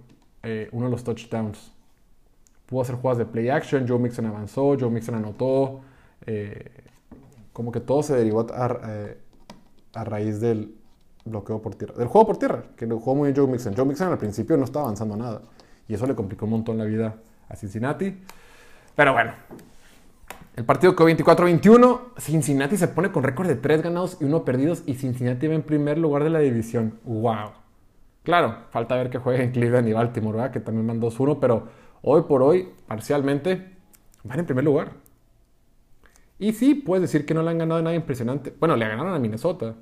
eh, 0.44 0.70
uno 0.72 0.86
de 0.86 0.92
los 0.92 1.04
touchdowns. 1.04 1.72
Pudo 2.66 2.82
hacer 2.82 2.96
jugadas 2.96 3.20
de 3.20 3.26
play 3.26 3.50
action. 3.50 3.88
Joe 3.88 4.00
Mixon 4.00 4.26
avanzó, 4.26 4.76
Joe 4.80 4.90
Mixon 4.90 5.16
anotó. 5.16 5.82
Eh, 6.26 6.84
como 7.54 7.72
que 7.72 7.80
todo 7.80 8.04
se 8.04 8.16
derivó 8.16 8.46
a, 8.54 10.04
raíz 10.04 10.40
del 10.40 10.76
bloqueo 11.26 11.62
por 11.62 11.76
tierra. 11.76 11.96
Del 11.96 12.08
juego 12.08 12.28
por 12.28 12.38
tierra, 12.38 12.64
que 12.76 12.86
lo 12.86 13.00
jugó 13.00 13.16
muy 13.16 13.32
bien 13.32 13.36
Joe 13.36 13.52
Mixon. 13.52 13.76
Joe 13.76 13.86
Mixon 13.86 14.12
al 14.12 14.18
principio 14.18 14.58
no 14.58 14.66
estaba 14.66 14.86
avanzando 14.86 15.16
nada. 15.16 15.42
Y 15.88 15.94
eso 15.94 16.06
le 16.06 16.16
complicó 16.16 16.46
un 16.46 16.52
montón 16.52 16.78
la 16.78 16.86
vida 16.86 17.16
a 17.50 17.56
Cincinnati. 17.56 18.18
Pero 18.96 19.14
bueno, 19.14 19.34
el 20.56 20.66
partido 20.66 20.96
quedó 20.96 21.08
24-21. 21.08 22.02
Cincinnati 22.18 22.78
se 22.78 22.88
pone 22.88 23.12
con 23.12 23.24
récord 23.24 23.48
de 23.48 23.56
3 23.56 23.84
ganados 23.84 24.18
y 24.20 24.26
1 24.26 24.44
perdidos. 24.44 24.84
Y 24.88 24.96
Cincinnati 24.96 25.48
va 25.48 25.54
en 25.54 25.62
primer 25.62 26.00
lugar 26.00 26.24
de 26.24 26.32
la 26.32 26.40
división. 26.40 27.00
¡Wow! 27.04 27.52
Claro, 28.24 28.58
falta 28.72 28.96
ver 28.96 29.10
que 29.10 29.20
jueguen 29.20 29.52
Cleveland 29.52 29.88
y 29.88 29.94
Baltimore, 29.94 30.36
¿verdad? 30.36 30.52
Que 30.52 30.60
también 30.60 30.88
van 30.88 31.00
2-1. 31.00 31.38
Pero 31.40 31.68
hoy 32.02 32.24
por 32.24 32.42
hoy, 32.42 32.70
parcialmente, 32.88 33.76
van 34.24 34.40
en 34.40 34.46
primer 34.46 34.66
lugar. 34.66 34.94
Y 36.40 36.54
sí, 36.54 36.74
puedes 36.74 37.04
decir 37.04 37.26
que 37.26 37.34
no 37.34 37.44
le 37.44 37.52
han 37.52 37.60
ganado 37.60 37.82
nada 37.82 37.96
impresionante. 37.96 38.54
Bueno, 38.60 38.76
le 38.76 38.88
ganaron 38.88 39.14
a 39.14 39.20
Minnesota. 39.20 39.76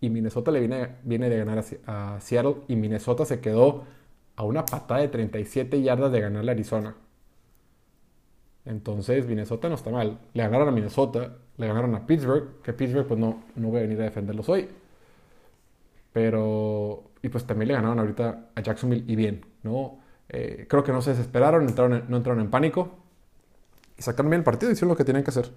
Y 0.00 0.10
Minnesota 0.10 0.50
le 0.50 0.58
viene, 0.58 0.96
viene 1.04 1.28
de 1.30 1.38
ganar 1.38 1.64
a, 1.86 2.16
a 2.16 2.20
Seattle. 2.20 2.56
Y 2.66 2.74
Minnesota 2.74 3.24
se 3.24 3.40
quedó 3.40 3.84
a 4.40 4.44
una 4.44 4.64
patada 4.64 5.00
de 5.00 5.08
37 5.08 5.82
yardas 5.82 6.10
de 6.10 6.18
ganar 6.18 6.48
a 6.48 6.52
Arizona. 6.52 6.94
Entonces, 8.64 9.26
Minnesota 9.26 9.68
no 9.68 9.74
está 9.74 9.90
mal. 9.90 10.18
Le 10.32 10.42
ganaron 10.42 10.66
a 10.66 10.70
Minnesota, 10.70 11.36
le 11.58 11.66
ganaron 11.66 11.94
a 11.94 12.06
Pittsburgh, 12.06 12.62
que 12.62 12.72
Pittsburgh 12.72 13.06
pues 13.06 13.20
no, 13.20 13.42
no 13.56 13.68
voy 13.68 13.80
a 13.80 13.82
venir 13.82 14.00
a 14.00 14.04
defenderlos 14.04 14.48
hoy. 14.48 14.66
Pero, 16.14 17.10
y 17.20 17.28
pues 17.28 17.44
también 17.44 17.68
le 17.68 17.74
ganaron 17.74 17.98
ahorita 17.98 18.46
a 18.54 18.60
Jacksonville 18.62 19.04
y 19.06 19.14
bien, 19.14 19.44
¿no? 19.62 19.98
Eh, 20.30 20.64
creo 20.66 20.82
que 20.82 20.92
no 20.92 21.02
se 21.02 21.10
desesperaron, 21.10 21.68
entraron 21.68 22.04
no 22.08 22.16
entraron 22.16 22.40
en 22.40 22.50
pánico 22.50 22.96
y 23.98 24.02
sacaron 24.02 24.30
bien 24.30 24.40
el 24.40 24.44
partido 24.44 24.70
y 24.70 24.72
hicieron 24.72 24.88
lo 24.88 24.96
que 24.96 25.04
tenían 25.04 25.22
que 25.22 25.30
hacer. 25.30 25.50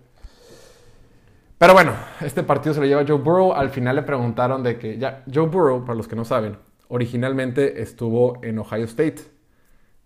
Pero 1.58 1.72
bueno, 1.72 1.94
este 2.20 2.44
partido 2.44 2.74
se 2.74 2.82
lo 2.82 2.86
lleva 2.86 3.06
Joe 3.08 3.18
Burrow. 3.18 3.54
Al 3.54 3.70
final 3.70 3.96
le 3.96 4.02
preguntaron 4.02 4.62
de 4.62 4.78
que, 4.78 4.98
ya, 4.98 5.24
Joe 5.34 5.48
Burrow, 5.48 5.86
para 5.86 5.96
los 5.96 6.10
que 6.10 6.18
no 6.18 6.26
saben, 6.26 6.58
originalmente 6.94 7.82
estuvo 7.82 8.40
en 8.44 8.60
Ohio 8.60 8.86
State 8.86 9.24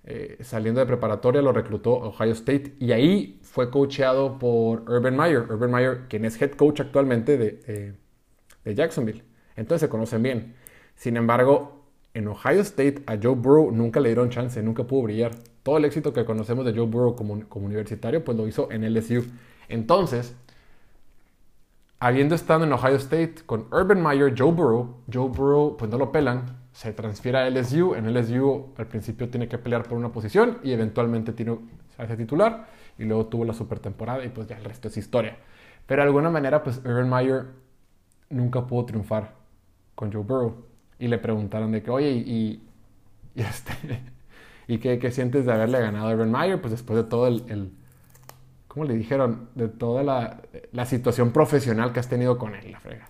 eh, 0.10 0.38
saliendo 0.40 0.80
de 0.80 0.86
preparatoria 0.86 1.42
lo 1.42 1.52
reclutó 1.52 1.96
Ohio 1.96 2.32
State 2.32 2.76
y 2.80 2.94
ahí 2.94 3.42
fue 3.44 3.70
coacheado 3.70 4.40
por 4.40 4.90
Urban 4.90 5.18
Meyer. 5.18 5.40
Urban 5.52 5.70
Meyer, 5.70 6.08
quien 6.08 6.24
es 6.24 6.42
head 6.42 6.52
coach 6.52 6.80
actualmente 6.80 7.38
de, 7.38 7.94
Jacksonville. 8.64 9.22
Entonces 9.58 9.82
se 9.82 9.90
conocen 9.90 10.24
bien. 10.24 10.56
Sin 10.96 11.18
embargo, 11.18 11.84
en 12.14 12.30
Ohio 12.30 12.62
State 12.62 13.04
a 13.06 13.18
Joe 13.22 13.36
Burrow 13.36 13.70
nunca 13.72 14.00
le 14.00 14.08
dieron 14.08 14.30
chance, 14.30 14.64
nunca 14.64 14.86
pudo 14.86 15.04
brillar. 15.04 15.32
Todo 15.64 15.78
el 15.78 15.84
éxito 15.84 16.14
que 16.14 16.24
conocemos 16.24 16.66
de 16.66 16.74
Joe 16.74 16.86
Burrow 16.88 17.18
como, 17.18 17.46
como 17.50 17.66
universitario, 17.66 18.24
pues 18.24 18.38
lo 18.38 18.48
hizo 18.48 18.72
en 18.72 18.86
LSU. 18.94 19.26
Entonces, 19.68 20.38
habiendo 22.00 22.34
estado 22.34 22.64
en 22.64 22.72
Ohio 22.72 22.96
State 22.96 23.36
con 23.46 23.68
Urban 23.74 24.02
Meyer, 24.02 24.34
Joe 24.38 24.54
Burrow, 24.54 25.02
Joe 25.12 25.28
Burrow, 25.28 25.76
pues 25.76 25.92
no 25.92 25.98
lo 25.98 26.14
pelan, 26.14 26.57
se 26.78 26.94
transfiere 26.94 27.40
a 27.40 27.50
LSU. 27.50 27.96
En 27.96 28.14
LSU 28.14 28.74
al 28.78 28.86
principio 28.86 29.28
tiene 29.30 29.48
que 29.48 29.58
pelear 29.58 29.82
por 29.82 29.98
una 29.98 30.12
posición 30.12 30.60
y 30.64 30.74
eventualmente 30.74 31.34
tiene, 31.34 31.58
se 31.96 32.04
hace 32.04 32.16
titular 32.16 32.68
y 33.00 33.06
luego 33.06 33.26
tuvo 33.26 33.46
la 33.46 33.54
super 33.54 33.80
temporada 33.80 34.24
y 34.24 34.30
pues 34.30 34.48
ya 34.48 34.58
el 34.58 34.64
resto 34.64 34.88
es 34.88 34.96
historia. 34.96 35.38
Pero 35.88 36.04
de 36.04 36.08
alguna 36.08 36.30
manera 36.30 36.62
pues 36.62 36.78
Urban 36.86 37.10
Meyer 37.10 37.48
nunca 38.30 38.68
pudo 38.68 38.86
triunfar 38.86 39.34
con 39.96 40.14
Joe 40.14 40.22
Burrow 40.22 40.68
y 41.00 41.08
le 41.08 41.18
preguntaron 41.18 41.72
de 41.72 41.82
que, 41.82 41.90
oye, 41.90 42.12
y, 42.12 42.70
y, 43.34 43.42
este, 43.42 43.74
¿y 44.68 44.78
qué, 44.78 45.00
qué, 45.00 45.10
sientes 45.10 45.48
de 45.48 45.54
haberle 45.54 45.80
ganado 45.80 46.10
a 46.10 46.14
Urban 46.14 46.32
Meyer? 46.32 46.62
Pues 46.62 46.70
después 46.70 46.98
de 46.98 47.10
todo 47.10 47.26
el, 47.26 47.44
el 47.48 47.72
¿cómo 48.68 48.86
le 48.86 48.94
dijeron? 48.94 49.50
De 49.56 49.68
toda 49.68 50.04
la, 50.04 50.44
la 50.74 50.86
situación 50.86 51.32
profesional 51.32 51.92
que 51.92 52.02
has 52.02 52.08
tenido 52.08 52.38
con 52.38 52.54
él, 52.54 52.72
la 52.72 52.80
frega. 52.80 53.10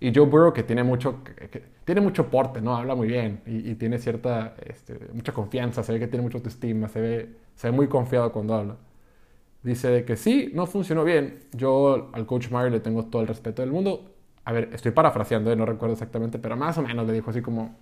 Y 0.00 0.14
Joe 0.14 0.26
Burrow, 0.26 0.52
que 0.52 0.62
tiene 0.62 0.84
mucho, 0.84 1.24
que, 1.24 1.62
tiene 1.84 2.00
mucho 2.00 2.30
porte, 2.30 2.60
¿no? 2.60 2.76
Habla 2.76 2.94
muy 2.94 3.08
bien 3.08 3.42
y, 3.46 3.74
tiene 3.74 3.98
cierta, 3.98 4.54
este, 4.64 5.08
mucha 5.12 5.32
confianza, 5.32 5.82
se 5.82 5.92
ve 5.92 5.98
que 5.98 6.06
tiene 6.06 6.22
mucha 6.22 6.38
autoestima, 6.38 6.88
se 6.88 7.00
ve, 7.00 7.36
se 7.56 7.70
ve 7.70 7.76
muy 7.76 7.88
confiado 7.88 8.30
cuando 8.32 8.54
habla. 8.54 8.76
Dice 9.62 9.88
de 9.88 10.04
que 10.04 10.16
sí, 10.16 10.52
no 10.54 10.66
funcionó 10.66 11.04
bien. 11.04 11.40
Yo 11.52 12.10
al 12.12 12.26
coach 12.26 12.50
Meyer 12.50 12.70
le 12.70 12.80
tengo 12.80 13.06
todo 13.06 13.22
el 13.22 13.28
respeto 13.28 13.62
del 13.62 13.72
mundo. 13.72 14.12
A 14.44 14.52
ver, 14.52 14.70
estoy 14.72 14.92
parafraseando, 14.92 15.50
¿eh? 15.50 15.56
no 15.56 15.66
recuerdo 15.66 15.94
exactamente, 15.94 16.38
pero 16.38 16.56
más 16.56 16.78
o 16.78 16.82
menos 16.82 17.06
le 17.06 17.12
dijo 17.12 17.30
así 17.30 17.42
como, 17.42 17.74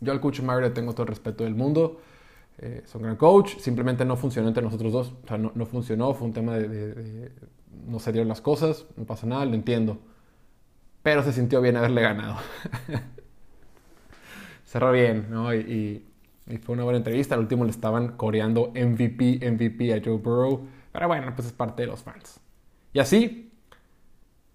yo 0.00 0.12
al 0.12 0.20
coach 0.20 0.40
Meyer 0.40 0.62
le 0.62 0.70
tengo 0.70 0.92
todo 0.94 1.02
el 1.02 1.08
respeto 1.08 1.44
del 1.44 1.54
mundo. 1.54 2.00
Eh, 2.58 2.80
es 2.84 2.94
un 2.94 3.02
gran 3.02 3.16
coach, 3.16 3.58
simplemente 3.58 4.06
no 4.06 4.16
funcionó 4.16 4.48
entre 4.48 4.62
nosotros 4.62 4.90
dos. 4.90 5.14
O 5.24 5.28
sea, 5.28 5.36
no, 5.36 5.52
no 5.54 5.66
funcionó, 5.66 6.14
fue 6.14 6.26
un 6.28 6.32
tema 6.32 6.54
de, 6.56 6.68
de, 6.68 7.32
no 7.86 7.98
se 7.98 8.10
dieron 8.12 8.28
las 8.28 8.40
cosas, 8.40 8.86
no 8.96 9.04
pasa 9.04 9.26
nada, 9.26 9.44
lo 9.44 9.54
entiendo 9.54 9.98
pero 11.06 11.22
se 11.22 11.32
sintió 11.32 11.60
bien 11.60 11.76
haberle 11.76 12.02
ganado. 12.02 12.34
Cerró 14.64 14.90
bien, 14.90 15.28
¿no? 15.30 15.54
Y, 15.54 16.04
fue 16.64 16.72
una 16.72 16.82
buena 16.82 16.96
entrevista. 16.96 17.36
Al 17.36 17.42
último 17.42 17.64
le 17.64 17.70
estaban 17.70 18.16
coreando 18.16 18.72
MVP, 18.74 19.38
MVP 19.48 19.94
a 19.94 20.02
Joe 20.04 20.16
Burrow. 20.16 20.66
Pero 20.90 21.06
bueno, 21.06 21.32
pues 21.36 21.46
es 21.46 21.52
parte 21.52 21.82
de 21.82 21.86
los 21.86 22.02
fans. 22.02 22.40
Y 22.92 22.98
así, 22.98 23.52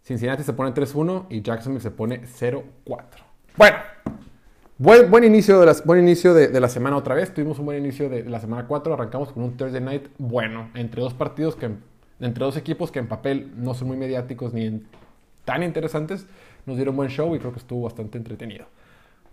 Cincinnati 0.03 0.43
se 0.43 0.51
pone 0.51 0.73
3-1 0.73 1.27
y 1.29 1.41
Jacksonville 1.41 1.81
se 1.81 1.91
pone 1.91 2.23
0-4. 2.23 2.65
Bueno, 3.55 3.77
buen, 4.77 5.23
inicio, 5.23 5.61
de, 5.61 5.73
buen 5.85 6.01
inicio 6.01 6.33
de, 6.33 6.59
la 6.59 6.67
semana 6.67 6.97
otra 6.97 7.15
vez. 7.15 7.33
Tuvimos 7.33 7.59
un 7.59 7.65
buen 7.67 7.77
inicio 7.77 8.09
de, 8.09 8.25
la 8.25 8.41
semana 8.41 8.67
4. 8.67 8.93
Arrancamos 8.93 9.31
con 9.31 9.43
un 9.43 9.55
Thursday 9.55 9.79
night 9.79 10.09
bueno, 10.17 10.69
entre 10.73 11.01
dos 11.01 11.13
partidos 11.13 11.55
que, 11.55 11.69
entre 12.19 12.43
dos 12.43 12.57
equipos 12.57 12.91
que 12.91 12.99
en 12.99 13.07
papel 13.07 13.53
no 13.55 13.73
son 13.73 13.87
muy 13.87 13.95
mediáticos 13.95 14.53
ni 14.53 14.65
en 14.65 15.00
tan 15.45 15.63
interesantes, 15.63 16.25
nos 16.65 16.75
dieron 16.77 16.95
buen 16.95 17.09
show 17.09 17.35
y 17.35 17.39
creo 17.39 17.51
que 17.51 17.59
estuvo 17.59 17.83
bastante 17.83 18.17
entretenido. 18.17 18.65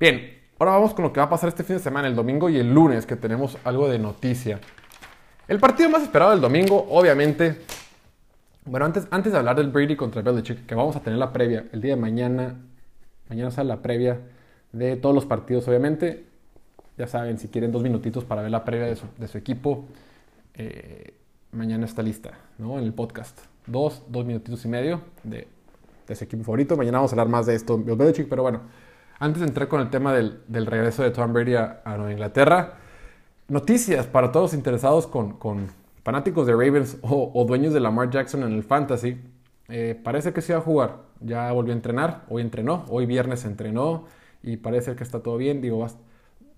Bien, 0.00 0.38
ahora 0.58 0.72
vamos 0.72 0.94
con 0.94 1.04
lo 1.04 1.12
que 1.12 1.20
va 1.20 1.26
a 1.26 1.30
pasar 1.30 1.48
este 1.48 1.64
fin 1.64 1.76
de 1.76 1.82
semana, 1.82 2.08
el 2.08 2.14
domingo 2.14 2.48
y 2.48 2.56
el 2.56 2.72
lunes, 2.72 3.06
que 3.06 3.16
tenemos 3.16 3.58
algo 3.64 3.88
de 3.88 3.98
noticia. 3.98 4.60
El 5.48 5.58
partido 5.58 5.88
más 5.88 6.02
esperado 6.02 6.30
del 6.30 6.40
domingo, 6.40 6.86
obviamente. 6.90 7.62
Bueno, 8.64 8.84
antes, 8.86 9.08
antes 9.10 9.32
de 9.32 9.38
hablar 9.38 9.56
del 9.56 9.70
Brady 9.70 9.96
contra 9.96 10.20
Belichick, 10.20 10.66
que 10.66 10.74
vamos 10.74 10.94
a 10.94 11.00
tener 11.00 11.18
la 11.18 11.32
previa 11.32 11.64
el 11.72 11.80
día 11.80 11.94
de 11.94 12.00
mañana. 12.00 12.54
Mañana 13.28 13.50
sale 13.50 13.68
la 13.68 13.80
previa 13.80 14.20
de 14.72 14.96
todos 14.96 15.14
los 15.14 15.24
partidos, 15.24 15.66
obviamente. 15.68 16.26
Ya 16.98 17.06
saben, 17.06 17.38
si 17.38 17.48
quieren 17.48 17.72
dos 17.72 17.82
minutitos 17.82 18.24
para 18.24 18.42
ver 18.42 18.50
la 18.50 18.64
previa 18.64 18.86
de 18.86 19.28
su, 19.28 19.38
equipo, 19.38 19.86
eh, 20.54 21.14
mañana 21.52 21.86
está 21.86 22.02
lista, 22.02 22.32
¿no? 22.58 22.78
En 22.78 22.84
el 22.84 22.92
podcast. 22.92 23.38
Dos, 23.66 24.02
dos 24.08 24.26
minutitos 24.26 24.64
y 24.64 24.68
medio 24.68 25.00
de 25.22 25.48
de 26.08 26.14
ese 26.14 26.24
equipo 26.24 26.42
favorito. 26.42 26.76
Mañana 26.76 26.98
vamos 26.98 27.12
a 27.12 27.14
hablar 27.14 27.28
más 27.28 27.46
de 27.46 27.54
esto, 27.54 27.80
pero 28.28 28.42
bueno, 28.42 28.62
antes 29.20 29.40
de 29.40 29.48
entrar 29.48 29.68
con 29.68 29.80
el 29.80 29.90
tema 29.90 30.12
del, 30.12 30.42
del 30.48 30.66
regreso 30.66 31.02
de 31.02 31.10
Tom 31.10 31.32
Brady 31.32 31.54
a, 31.54 31.82
Nueva 31.84 32.10
Inglaterra, 32.10 32.74
noticias 33.46 34.06
para 34.06 34.32
todos 34.32 34.54
interesados 34.54 35.06
con, 35.06 35.34
con 35.38 35.68
fanáticos 36.02 36.46
de 36.46 36.52
Ravens 36.52 36.98
o, 37.02 37.44
dueños 37.46 37.74
de 37.74 37.80
Lamar 37.80 38.10
Jackson 38.10 38.42
en 38.42 38.52
el 38.52 38.64
Fantasy. 38.64 39.20
Eh, 39.68 40.00
parece 40.02 40.32
que 40.32 40.40
se 40.40 40.54
va 40.54 40.60
a 40.60 40.62
jugar, 40.62 41.02
ya 41.20 41.52
volvió 41.52 41.72
a 41.72 41.76
entrenar, 41.76 42.24
hoy 42.30 42.40
entrenó, 42.40 42.86
hoy 42.88 43.04
viernes 43.04 43.44
entrenó 43.44 44.06
y 44.42 44.56
parece 44.56 44.96
que 44.96 45.04
está 45.04 45.20
todo 45.20 45.36
bien. 45.36 45.60
Digo, 45.60 45.86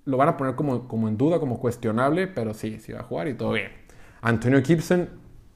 lo 0.05 0.17
van 0.17 0.29
a 0.29 0.37
poner 0.37 0.55
como, 0.55 0.87
como 0.87 1.09
en 1.09 1.17
duda, 1.17 1.41
como 1.41 1.59
cuestionable, 1.59 2.29
pero 2.29 2.55
sí, 2.55 2.79
sí 2.79 2.93
va 2.93 3.01
a 3.01 3.05
jugar 3.05 3.27
y 3.27 3.35
todo 3.35 3.53
bien. 3.53 3.73
Antonio 4.21 4.63
Gibson, 4.63 5.09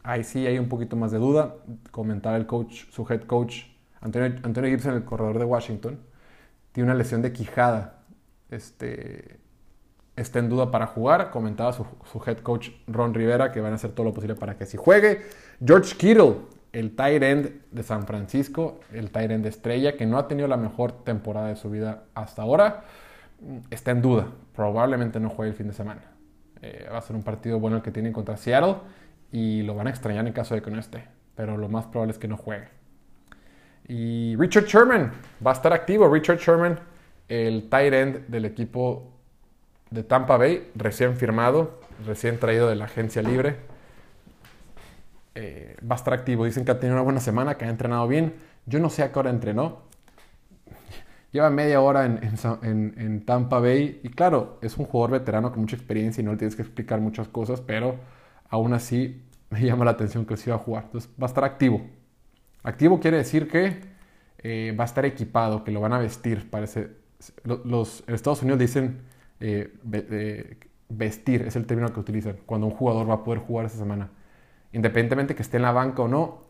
ahí 0.02 0.24
sí 0.24 0.46
hay 0.46 0.58
un 0.58 0.68
poquito 0.68 0.96
más 0.96 1.12
de 1.12 1.18
duda. 1.18 1.56
Comentaba 1.90 2.36
el 2.36 2.46
coach, 2.46 2.90
su 2.90 3.06
head 3.08 3.22
coach 3.22 3.73
Antonio, 4.04 4.70
Gibson, 4.70 4.94
el 4.94 5.04
corredor 5.04 5.38
de 5.38 5.46
Washington, 5.46 5.98
tiene 6.72 6.90
una 6.90 6.96
lesión 6.96 7.22
de 7.22 7.32
quijada. 7.32 8.02
Este, 8.50 9.40
está 10.14 10.38
en 10.38 10.50
duda 10.50 10.70
para 10.70 10.86
jugar. 10.86 11.30
Comentaba 11.30 11.72
su, 11.72 11.86
head 12.26 12.38
coach 12.38 12.70
Ron 12.86 13.14
Rivera 13.14 13.50
que 13.50 13.60
van 13.60 13.72
a 13.72 13.76
hacer 13.76 13.92
todo 13.92 14.04
lo 14.04 14.14
posible 14.14 14.34
para 14.34 14.56
que 14.56 14.66
sí 14.66 14.76
juegue. 14.76 15.22
George 15.64 15.96
Kittle, 15.96 16.36
el 16.72 16.94
tight 16.94 17.22
end 17.22 17.62
de 17.70 17.82
San 17.82 18.06
Francisco, 18.06 18.80
el 18.92 19.10
tight 19.10 19.30
end 19.30 19.46
estrella, 19.46 19.96
que 19.96 20.04
no 20.04 20.18
ha 20.18 20.28
tenido 20.28 20.48
la 20.48 20.58
mejor 20.58 20.92
temporada 21.04 21.48
de 21.48 21.56
su 21.56 21.70
vida 21.70 22.04
hasta 22.14 22.42
ahora, 22.42 22.84
está 23.70 23.90
en 23.92 24.02
duda. 24.02 24.28
Probablemente 24.54 25.18
no 25.18 25.30
juegue 25.30 25.50
el 25.50 25.56
fin 25.56 25.68
de 25.68 25.72
semana. 25.72 26.02
Eh, 26.60 26.88
va 26.92 26.98
a 26.98 27.02
ser 27.02 27.16
un 27.16 27.22
partido 27.22 27.58
bueno 27.58 27.78
el 27.78 27.82
que 27.82 27.90
tienen 27.90 28.12
contra 28.12 28.36
Seattle 28.36 28.76
y 29.32 29.62
lo 29.62 29.74
van 29.74 29.86
a 29.86 29.90
extrañar 29.90 30.26
en 30.26 30.32
caso 30.34 30.54
de 30.54 30.60
que 30.60 30.70
no 30.70 30.78
esté. 30.78 31.04
Pero 31.34 31.56
lo 31.56 31.68
más 31.68 31.86
probable 31.86 32.12
es 32.12 32.18
que 32.18 32.28
no 32.28 32.36
juegue. 32.36 32.83
Y 33.86 34.36
Richard 34.36 34.64
Sherman 34.64 35.12
va 35.44 35.50
a 35.50 35.54
estar 35.54 35.72
activo. 35.72 36.08
Richard 36.08 36.38
Sherman, 36.38 36.78
el 37.28 37.68
tight 37.68 37.92
end 37.92 38.28
del 38.28 38.44
equipo 38.44 39.12
de 39.90 40.02
Tampa 40.02 40.36
Bay, 40.36 40.70
recién 40.74 41.16
firmado, 41.16 41.80
recién 42.06 42.38
traído 42.38 42.68
de 42.68 42.76
la 42.76 42.86
agencia 42.86 43.22
libre. 43.22 43.56
Eh, 45.34 45.76
va 45.88 45.96
a 45.96 45.98
estar 45.98 46.14
activo. 46.14 46.44
Dicen 46.44 46.64
que 46.64 46.70
ha 46.70 46.80
tenido 46.80 46.96
una 46.96 47.02
buena 47.02 47.20
semana, 47.20 47.56
que 47.56 47.64
ha 47.64 47.68
entrenado 47.68 48.06
bien. 48.08 48.34
Yo 48.66 48.78
no 48.78 48.88
sé 48.88 49.02
a 49.02 49.12
qué 49.12 49.18
hora 49.18 49.30
entrenó. 49.30 49.82
Lleva 51.32 51.50
media 51.50 51.80
hora 51.80 52.06
en, 52.06 53.24
Tampa 53.26 53.58
Bay 53.58 54.00
y 54.02 54.08
claro, 54.10 54.58
es 54.62 54.78
un 54.78 54.86
jugador 54.86 55.18
veterano 55.18 55.50
con 55.50 55.60
mucha 55.60 55.76
experiencia 55.76 56.20
y 56.20 56.24
no 56.24 56.32
le 56.32 56.38
tienes 56.38 56.56
que 56.56 56.62
explicar 56.62 57.00
muchas 57.00 57.28
cosas, 57.28 57.60
pero 57.60 57.96
aún 58.48 58.72
así 58.72 59.22
me 59.50 59.60
llama 59.64 59.84
la 59.84 59.92
atención 59.92 60.24
que 60.24 60.36
sí 60.36 60.50
va 60.50 60.56
a 60.56 60.60
jugar. 60.60 60.84
Entonces 60.84 61.10
va 61.20 61.26
a 61.26 61.28
estar 61.28 61.44
activo. 61.44 61.82
Activo 62.64 62.98
quiere 62.98 63.18
decir 63.18 63.48
que 63.48 63.80
eh, 64.38 64.74
va 64.78 64.84
a 64.84 64.86
estar 64.86 65.04
equipado, 65.04 65.62
que 65.62 65.70
lo 65.70 65.80
van 65.80 65.92
a 65.92 65.98
vestir. 65.98 66.50
Parece, 66.50 66.90
los, 67.44 68.02
en 68.08 68.14
Estados 68.14 68.42
Unidos 68.42 68.58
dicen 68.58 69.02
eh, 69.38 69.72
vestir, 70.88 71.42
es 71.42 71.54
el 71.54 71.66
término 71.66 71.92
que 71.92 72.00
utilizan, 72.00 72.38
cuando 72.44 72.66
un 72.66 72.72
jugador 72.72 73.08
va 73.08 73.14
a 73.14 73.24
poder 73.24 73.40
jugar 73.40 73.66
esa 73.66 73.78
semana. 73.78 74.10
Independientemente 74.72 75.36
que 75.36 75.42
esté 75.42 75.58
en 75.58 75.62
la 75.62 75.72
banca 75.72 76.02
o 76.02 76.08
no, 76.08 76.42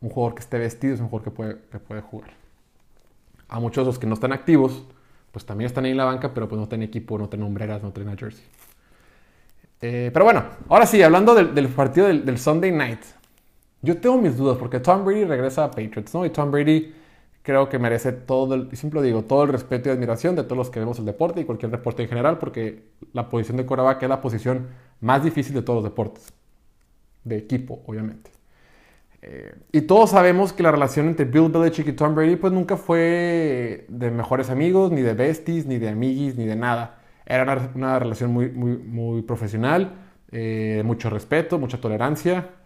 un 0.00 0.10
jugador 0.10 0.34
que 0.34 0.40
esté 0.40 0.58
vestido 0.58 0.94
es 0.94 1.00
un 1.00 1.08
jugador 1.08 1.24
que 1.24 1.30
puede, 1.34 1.58
que 1.70 1.78
puede 1.78 2.02
jugar. 2.02 2.30
A 3.48 3.60
muchos 3.60 3.84
de 3.84 3.86
los 3.86 3.98
que 3.98 4.06
no 4.06 4.14
están 4.14 4.32
activos, 4.32 4.84
pues 5.32 5.44
también 5.46 5.66
están 5.66 5.84
ahí 5.84 5.92
en 5.92 5.96
la 5.96 6.04
banca, 6.04 6.34
pero 6.34 6.48
pues 6.48 6.60
no 6.60 6.68
tienen 6.68 6.88
equipo, 6.88 7.18
no 7.18 7.28
tienen 7.28 7.46
hombreras, 7.46 7.82
no 7.82 7.92
tienen 7.92 8.16
jersey. 8.16 8.44
Eh, 9.80 10.10
pero 10.12 10.24
bueno, 10.24 10.44
ahora 10.68 10.86
sí, 10.86 11.02
hablando 11.02 11.34
del, 11.34 11.68
partido 11.68 12.08
del, 12.08 12.38
Sunday 12.38 12.72
Night. 12.72 13.00
Yo 13.82 14.00
tengo 14.00 14.18
mis 14.18 14.36
dudas 14.36 14.58
porque 14.58 14.80
Tom 14.80 15.04
Brady 15.04 15.24
regresa 15.24 15.64
a 15.64 15.70
Patriots, 15.70 16.12
¿no? 16.14 16.26
Y 16.26 16.30
Tom 16.30 16.50
Brady 16.50 16.92
creo 17.42 17.68
que 17.68 17.78
merece 17.78 18.12
todo 18.12 18.54
el, 18.54 18.76
siempre 18.76 19.00
digo, 19.02 19.22
todo 19.22 19.44
el 19.44 19.50
respeto 19.50 19.88
y 19.88 19.92
admiración 19.92 20.36
de 20.36 20.42
todos 20.42 20.58
los 20.58 20.70
que 20.70 20.80
vemos 20.80 20.98
el 20.98 21.04
deporte 21.04 21.40
y 21.40 21.44
cualquier 21.44 21.70
deporte 21.70 22.02
en 22.02 22.08
general, 22.08 22.38
porque 22.38 22.82
la 23.12 23.28
posición 23.28 23.56
de 23.56 23.66
quarterback 23.66 24.02
es 24.02 24.08
la 24.08 24.20
posición 24.20 24.68
más 25.00 25.24
difícil 25.24 25.54
de 25.54 25.62
todos 25.62 25.82
los 25.82 25.84
deportes. 25.84 26.32
De 27.24 27.38
equipo, 27.38 27.82
obviamente. 27.86 28.30
Eh, 29.22 29.54
y 29.72 29.80
todos 29.82 30.10
sabemos 30.10 30.52
que 30.52 30.62
la 30.62 30.70
relación 30.70 31.08
entre 31.08 31.24
Bill 31.24 31.48
Belichick 31.48 31.88
y 31.88 31.92
Tom 31.92 32.14
Brady 32.14 32.36
pues 32.36 32.52
nunca 32.52 32.76
fue 32.76 33.86
de 33.88 34.10
mejores 34.10 34.50
amigos, 34.50 34.92
ni 34.92 35.02
de 35.02 35.14
besties, 35.14 35.66
ni 35.66 35.78
de 35.78 35.88
amiguis, 35.88 36.36
ni 36.36 36.46
de 36.46 36.56
nada. 36.56 36.98
Era 37.26 37.70
una, 37.74 37.98
relación 37.98 38.32
muy, 38.32 38.50
muy, 38.50 38.76
muy 38.76 39.22
profesional, 39.22 39.92
eh, 40.30 40.82
mucho 40.84 41.10
respeto, 41.10 41.58
mucha 41.58 41.80
tolerancia, 41.80 42.57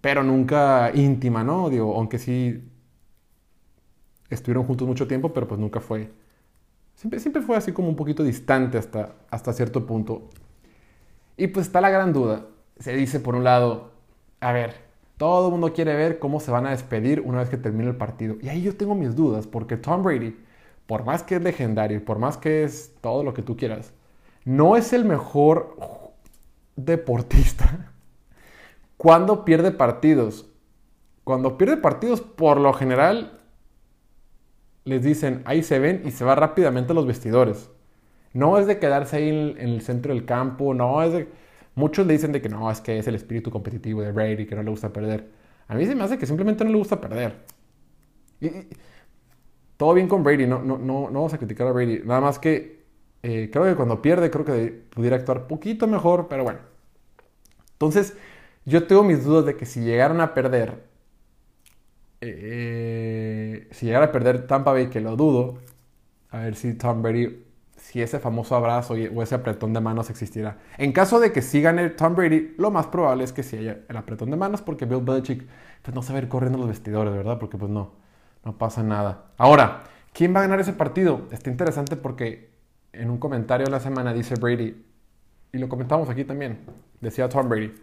pero 0.00 0.22
nunca 0.22 0.90
íntima, 0.94 1.44
¿no? 1.44 1.68
Digo, 1.68 1.94
aunque 1.96 2.18
sí 2.18 2.62
estuvieron 4.30 4.64
juntos 4.64 4.86
mucho 4.86 5.06
tiempo, 5.06 5.32
pero 5.32 5.46
pues 5.48 5.60
nunca 5.60 5.80
fue... 5.80 6.10
Siempre, 6.94 7.20
siempre 7.20 7.42
fue 7.42 7.56
así 7.56 7.72
como 7.72 7.88
un 7.88 7.96
poquito 7.96 8.22
distante 8.22 8.78
hasta, 8.78 9.14
hasta 9.30 9.52
cierto 9.52 9.86
punto. 9.86 10.28
Y 11.36 11.48
pues 11.48 11.66
está 11.66 11.80
la 11.80 11.90
gran 11.90 12.12
duda. 12.12 12.46
Se 12.78 12.94
dice 12.94 13.20
por 13.20 13.34
un 13.34 13.44
lado, 13.44 13.92
a 14.40 14.52
ver, 14.52 14.74
todo 15.16 15.46
el 15.46 15.52
mundo 15.52 15.72
quiere 15.72 15.94
ver 15.96 16.18
cómo 16.18 16.40
se 16.40 16.50
van 16.50 16.66
a 16.66 16.70
despedir 16.70 17.20
una 17.20 17.38
vez 17.38 17.48
que 17.48 17.56
termine 17.56 17.90
el 17.90 17.96
partido. 17.96 18.36
Y 18.42 18.48
ahí 18.48 18.62
yo 18.62 18.76
tengo 18.76 18.94
mis 18.94 19.16
dudas, 19.16 19.46
porque 19.46 19.76
Tom 19.76 20.02
Brady, 20.02 20.36
por 20.86 21.04
más 21.04 21.22
que 21.22 21.36
es 21.36 21.42
legendario, 21.42 22.04
por 22.04 22.18
más 22.18 22.36
que 22.36 22.64
es 22.64 22.94
todo 23.00 23.22
lo 23.22 23.34
que 23.34 23.42
tú 23.42 23.56
quieras, 23.56 23.92
no 24.44 24.76
es 24.76 24.92
el 24.92 25.04
mejor 25.04 25.76
deportista 26.76 27.89
cuando 29.00 29.46
pierde 29.46 29.70
partidos. 29.70 30.44
Cuando 31.24 31.56
pierde 31.56 31.78
partidos, 31.78 32.20
por 32.20 32.60
lo 32.60 32.74
general, 32.74 33.40
les 34.84 35.02
dicen, 35.02 35.40
ahí 35.46 35.62
se 35.62 35.78
ven 35.78 36.02
y 36.04 36.10
se 36.10 36.22
va 36.22 36.34
rápidamente 36.34 36.92
a 36.92 36.94
los 36.94 37.06
vestidores. 37.06 37.70
No 38.34 38.58
es 38.58 38.66
de 38.66 38.78
quedarse 38.78 39.16
ahí 39.16 39.30
en 39.30 39.56
el 39.56 39.80
centro 39.80 40.12
del 40.12 40.26
campo, 40.26 40.74
no 40.74 41.02
es 41.02 41.14
de 41.14 41.28
Muchos 41.74 42.06
le 42.06 42.12
dicen 42.12 42.30
de 42.30 42.42
que 42.42 42.50
no, 42.50 42.70
es 42.70 42.82
que 42.82 42.98
es 42.98 43.06
el 43.06 43.14
espíritu 43.14 43.50
competitivo 43.50 44.02
de 44.02 44.12
Brady, 44.12 44.44
que 44.44 44.54
no 44.54 44.62
le 44.62 44.68
gusta 44.68 44.92
perder. 44.92 45.30
A 45.66 45.74
mí 45.76 45.86
se 45.86 45.94
me 45.94 46.04
hace 46.04 46.18
que 46.18 46.26
simplemente 46.26 46.62
no 46.62 46.70
le 46.70 46.76
gusta 46.76 47.00
perder. 47.00 47.36
Y, 48.38 48.50
todo 49.78 49.94
bien 49.94 50.08
con 50.08 50.22
Brady, 50.22 50.46
no, 50.46 50.58
no, 50.58 50.76
no, 50.76 51.08
no 51.08 51.20
vamos 51.20 51.32
a 51.32 51.38
criticar 51.38 51.66
a 51.66 51.72
Brady. 51.72 52.00
Nada 52.04 52.20
más 52.20 52.38
que 52.38 52.84
eh, 53.22 53.48
creo 53.50 53.64
que 53.64 53.76
cuando 53.76 54.02
pierde, 54.02 54.30
creo 54.30 54.44
que 54.44 54.84
pudiera 54.90 55.16
actuar 55.16 55.46
poquito 55.46 55.86
mejor, 55.86 56.28
pero 56.28 56.44
bueno. 56.44 56.58
Entonces, 57.72 58.14
yo 58.64 58.86
tengo 58.86 59.02
mis 59.02 59.24
dudas 59.24 59.44
de 59.46 59.56
que 59.56 59.66
si 59.66 59.80
llegaron 59.80 60.20
a 60.20 60.34
perder, 60.34 60.84
eh, 62.20 63.68
si 63.72 63.86
llegara 63.86 64.06
a 64.06 64.12
perder 64.12 64.46
Tampa 64.46 64.72
Bay, 64.72 64.88
que 64.88 65.00
lo 65.00 65.16
dudo, 65.16 65.58
a 66.30 66.40
ver 66.40 66.54
si 66.54 66.74
Tom 66.74 67.02
Brady 67.02 67.44
si 67.80 68.02
ese 68.02 68.20
famoso 68.20 68.54
abrazo 68.54 68.94
o 68.94 69.22
ese 69.22 69.34
apretón 69.34 69.72
de 69.72 69.80
manos 69.80 70.10
existiera. 70.10 70.58
En 70.78 70.92
caso 70.92 71.18
de 71.18 71.32
que 71.32 71.42
sí 71.42 71.60
gane 71.60 71.90
Tom 71.90 72.14
Brady, 72.14 72.54
lo 72.58 72.70
más 72.70 72.86
probable 72.86 73.24
es 73.24 73.32
que 73.32 73.42
sí 73.42 73.56
haya 73.56 73.80
el 73.88 73.96
apretón 73.96 74.30
de 74.30 74.36
manos 74.36 74.62
porque 74.62 74.84
Bill 74.84 75.00
Belichick 75.00 75.46
pues, 75.82 75.94
no 75.94 76.02
sabe 76.02 76.20
ir 76.20 76.28
corriendo 76.28 76.58
los 76.58 76.68
vestidores, 76.68 77.12
¿verdad? 77.12 77.38
Porque 77.38 77.56
pues 77.56 77.70
no, 77.70 77.92
no 78.44 78.58
pasa 78.58 78.82
nada. 78.82 79.32
Ahora, 79.38 79.84
¿quién 80.12 80.34
va 80.34 80.40
a 80.40 80.42
ganar 80.42 80.60
ese 80.60 80.72
partido? 80.72 81.26
Está 81.32 81.50
interesante 81.50 81.96
porque 81.96 82.50
en 82.92 83.10
un 83.10 83.18
comentario 83.18 83.66
de 83.66 83.72
la 83.72 83.80
semana 83.80 84.12
dice 84.12 84.34
Brady, 84.36 84.84
y 85.52 85.58
lo 85.58 85.68
comentamos 85.68 86.08
aquí 86.08 86.24
también, 86.24 86.60
decía 87.00 87.28
Tom 87.28 87.48
Brady, 87.48 87.74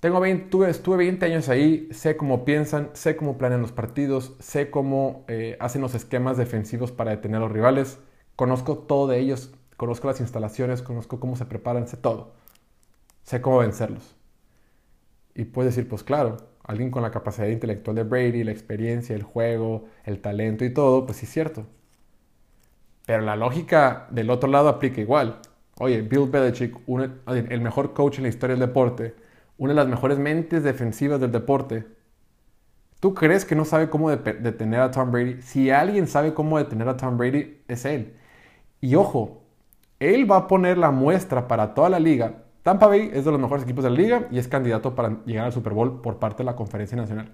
tengo 0.00 0.20
20, 0.20 0.70
estuve 0.70 0.96
20 0.98 1.26
años 1.26 1.48
ahí, 1.48 1.88
sé 1.92 2.16
cómo 2.16 2.44
piensan, 2.44 2.90
sé 2.94 3.16
cómo 3.16 3.38
planean 3.38 3.62
los 3.62 3.72
partidos, 3.72 4.34
sé 4.40 4.70
cómo 4.70 5.24
eh, 5.28 5.56
hacen 5.60 5.82
los 5.82 5.94
esquemas 5.94 6.36
defensivos 6.36 6.92
para 6.92 7.10
detener 7.12 7.38
a 7.38 7.40
los 7.40 7.52
rivales 7.52 7.98
Conozco 8.36 8.76
todo 8.76 9.06
de 9.06 9.18
ellos, 9.18 9.50
conozco 9.78 10.08
las 10.08 10.20
instalaciones, 10.20 10.82
conozco 10.82 11.18
cómo 11.20 11.36
se 11.36 11.46
preparan, 11.46 11.88
sé 11.88 11.96
todo. 11.96 12.34
Sé 13.24 13.40
cómo 13.40 13.58
vencerlos. 13.58 14.14
Y 15.34 15.44
puedes 15.46 15.74
decir, 15.74 15.88
pues 15.88 16.02
claro, 16.04 16.36
alguien 16.64 16.90
con 16.90 17.02
la 17.02 17.10
capacidad 17.10 17.48
intelectual 17.48 17.96
de 17.96 18.02
Brady, 18.04 18.44
la 18.44 18.52
experiencia, 18.52 19.16
el 19.16 19.22
juego, 19.22 19.86
el 20.04 20.20
talento 20.20 20.64
y 20.66 20.70
todo, 20.72 21.06
pues 21.06 21.18
sí 21.18 21.26
es 21.26 21.32
cierto. 21.32 21.66
Pero 23.06 23.22
la 23.22 23.36
lógica 23.36 24.06
del 24.10 24.30
otro 24.30 24.50
lado 24.50 24.68
aplica 24.68 25.00
igual. 25.00 25.40
Oye, 25.78 26.02
Bill 26.02 26.28
Belichick, 26.28 26.76
el 27.26 27.60
mejor 27.60 27.94
coach 27.94 28.18
en 28.18 28.24
la 28.24 28.28
historia 28.28 28.56
del 28.56 28.66
deporte, 28.66 29.14
una 29.58 29.72
de 29.72 29.76
las 29.76 29.88
mejores 29.88 30.18
mentes 30.18 30.62
defensivas 30.62 31.20
del 31.20 31.32
deporte. 31.32 31.86
¿Tú 33.00 33.14
crees 33.14 33.44
que 33.44 33.54
no 33.54 33.64
sabe 33.64 33.90
cómo 33.90 34.10
detener 34.10 34.80
a 34.80 34.90
Tom 34.90 35.10
Brady? 35.10 35.42
Si 35.42 35.70
alguien 35.70 36.06
sabe 36.06 36.34
cómo 36.34 36.58
detener 36.58 36.88
a 36.88 36.96
Tom 36.96 37.16
Brady, 37.16 37.62
es 37.68 37.84
él. 37.84 38.14
Y 38.80 38.94
ojo, 38.94 39.42
él 40.00 40.30
va 40.30 40.36
a 40.36 40.46
poner 40.46 40.78
la 40.78 40.90
muestra 40.90 41.48
para 41.48 41.74
toda 41.74 41.88
la 41.88 42.00
liga. 42.00 42.42
Tampa 42.62 42.88
Bay 42.88 43.10
es 43.12 43.24
de 43.24 43.30
los 43.30 43.40
mejores 43.40 43.64
equipos 43.64 43.84
de 43.84 43.90
la 43.90 43.96
liga 43.96 44.28
y 44.30 44.38
es 44.38 44.48
candidato 44.48 44.94
para 44.94 45.24
llegar 45.24 45.46
al 45.46 45.52
Super 45.52 45.72
Bowl 45.72 46.00
por 46.00 46.18
parte 46.18 46.38
de 46.38 46.44
la 46.44 46.56
Conferencia 46.56 46.96
Nacional. 46.96 47.32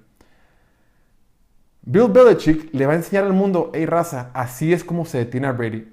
Bill 1.84 2.08
Belichick 2.08 2.72
le 2.72 2.86
va 2.86 2.92
a 2.92 2.96
enseñar 2.96 3.24
al 3.24 3.32
mundo, 3.32 3.70
hey 3.74 3.86
raza, 3.86 4.30
así 4.34 4.72
es 4.72 4.84
como 4.84 5.04
se 5.04 5.18
detiene 5.18 5.48
a 5.48 5.52
Brady. 5.52 5.92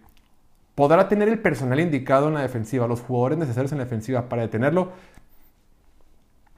Podrá 0.76 1.08
tener 1.08 1.28
el 1.30 1.40
personal 1.40 1.80
indicado 1.80 2.28
en 2.28 2.36
la 2.36 2.42
defensiva, 2.42 2.88
los 2.88 3.02
jugadores 3.02 3.38
necesarios 3.38 3.72
en 3.72 3.80
la 3.80 3.86
defensiva 3.86 4.30
para 4.30 4.44
detenerlo. 4.44 4.92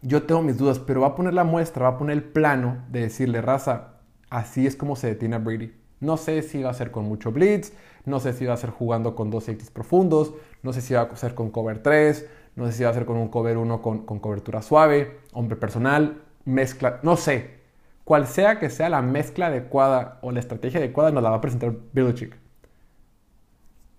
Yo 0.03 0.23
tengo 0.23 0.41
mis 0.41 0.57
dudas, 0.57 0.79
pero 0.79 1.01
va 1.01 1.07
a 1.07 1.15
poner 1.15 1.35
la 1.35 1.43
muestra, 1.43 1.83
va 1.83 1.95
a 1.95 1.97
poner 1.97 2.17
el 2.17 2.23
plano 2.23 2.83
de 2.89 3.01
decirle, 3.01 3.39
raza, 3.41 3.99
así 4.31 4.65
es 4.65 4.75
como 4.75 4.95
se 4.95 5.07
detiene 5.07 5.35
a 5.35 5.39
Brady. 5.39 5.73
No 5.99 6.17
sé 6.17 6.41
si 6.41 6.63
va 6.63 6.71
a 6.71 6.73
ser 6.73 6.89
con 6.89 7.05
mucho 7.05 7.31
blitz, 7.31 7.73
no 8.05 8.19
sé 8.19 8.33
si 8.33 8.45
va 8.45 8.55
a 8.55 8.57
ser 8.57 8.71
jugando 8.71 9.15
con 9.15 9.29
dos 9.29 9.43
safeties 9.43 9.69
profundos, 9.69 10.33
no 10.63 10.73
sé 10.73 10.81
si 10.81 10.95
va 10.95 11.01
a 11.01 11.15
ser 11.15 11.35
con 11.35 11.51
cover 11.51 11.83
3, 11.83 12.27
no 12.55 12.65
sé 12.65 12.71
si 12.73 12.83
va 12.83 12.89
a 12.89 12.93
ser 12.95 13.05
con 13.05 13.17
un 13.17 13.27
cover 13.27 13.57
1 13.57 13.81
con, 13.83 14.05
cobertura 14.05 14.63
suave, 14.63 15.19
hombre 15.33 15.55
personal, 15.55 16.23
mezcla, 16.45 16.99
no 17.03 17.15
sé. 17.15 17.61
Cual 18.03 18.25
sea 18.25 18.57
que 18.57 18.71
sea 18.71 18.89
la 18.89 19.03
mezcla 19.03 19.47
adecuada 19.47 20.17
o 20.23 20.31
la 20.31 20.39
estrategia 20.39 20.79
adecuada, 20.79 21.11
nos 21.11 21.21
la 21.21 21.29
va 21.29 21.35
a 21.37 21.41
presentar 21.41 21.73
Belichick. 21.93 22.35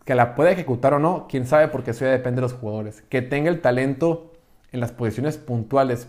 Que 0.05 0.17
la 0.17 0.35
pueda 0.35 0.51
ejecutar 0.51 0.95
o 0.95 0.99
no, 0.99 1.29
quién 1.29 1.47
sabe, 1.47 1.69
porque 1.69 1.93
eso 1.93 2.05
ya 2.05 2.11
depende 2.11 2.41
de 2.41 2.43
los 2.43 2.55
jugadores. 2.55 3.03
Que 3.03 3.23
tenga 3.23 3.49
el 3.49 3.61
talento 3.61 4.32
en 4.73 4.81
las 4.81 4.93
posiciones 4.93 5.39
puntuales 5.39 6.09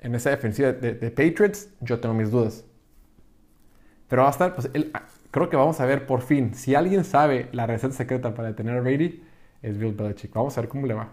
en 0.00 0.14
esa 0.14 0.30
defensiva 0.30 0.72
de, 0.72 1.10
Patriots, 1.10 1.68
yo 1.80 2.00
tengo 2.00 2.14
mis 2.14 2.30
dudas. 2.30 2.64
Pero 4.08 4.22
va 4.22 4.28
a 4.28 4.32
estar, 4.32 4.54
pues, 4.54 4.70
creo 5.30 5.48
que 5.48 5.56
vamos 5.56 5.80
a 5.80 5.86
ver 5.86 6.06
por 6.06 6.22
fin, 6.22 6.54
si 6.54 6.74
alguien 6.74 7.04
sabe 7.04 7.48
la 7.52 7.66
receta 7.66 7.94
secreta 7.94 8.34
para 8.34 8.48
detener 8.48 8.76
a 8.76 8.80
Brady, 8.80 9.22
es 9.62 9.78
Bill 9.78 9.94
Belichick. 9.94 10.32
Vamos 10.34 10.58
a 10.58 10.60
ver 10.60 10.68
cómo 10.68 10.86
le 10.86 10.94
va. 10.94 11.12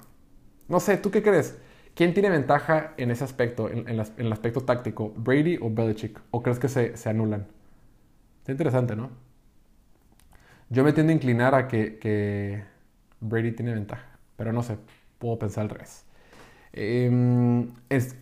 No 0.67 0.79
sé, 0.79 0.97
¿tú 0.97 1.11
qué 1.11 1.21
crees? 1.21 1.57
¿Quién 1.95 2.13
tiene 2.13 2.29
ventaja 2.29 2.93
en 2.97 3.11
ese 3.11 3.23
aspecto, 3.23 3.69
en, 3.69 3.87
el 3.87 4.31
aspecto 4.31 4.61
táctico? 4.61 5.13
¿Brady 5.15 5.57
o 5.61 5.69
Belichick? 5.69 6.19
¿O 6.31 6.41
crees 6.41 6.59
que 6.59 6.67
se, 6.67 7.09
anulan? 7.09 7.47
Está 8.39 8.51
interesante, 8.51 8.95
¿no? 8.95 9.11
Yo 10.69 10.83
me 10.83 10.93
tiendo 10.93 11.11
a 11.11 11.15
inclinar 11.15 11.55
a 11.55 11.67
que, 11.67 12.63
Brady 13.19 13.51
tiene 13.51 13.73
ventaja, 13.73 14.17
pero 14.35 14.53
no 14.53 14.63
sé, 14.63 14.77
puedo 15.17 15.37
pensar 15.37 15.63
al 15.63 15.69
revés. 15.69 16.05
Em, 16.73 17.69
es, 17.89 18.15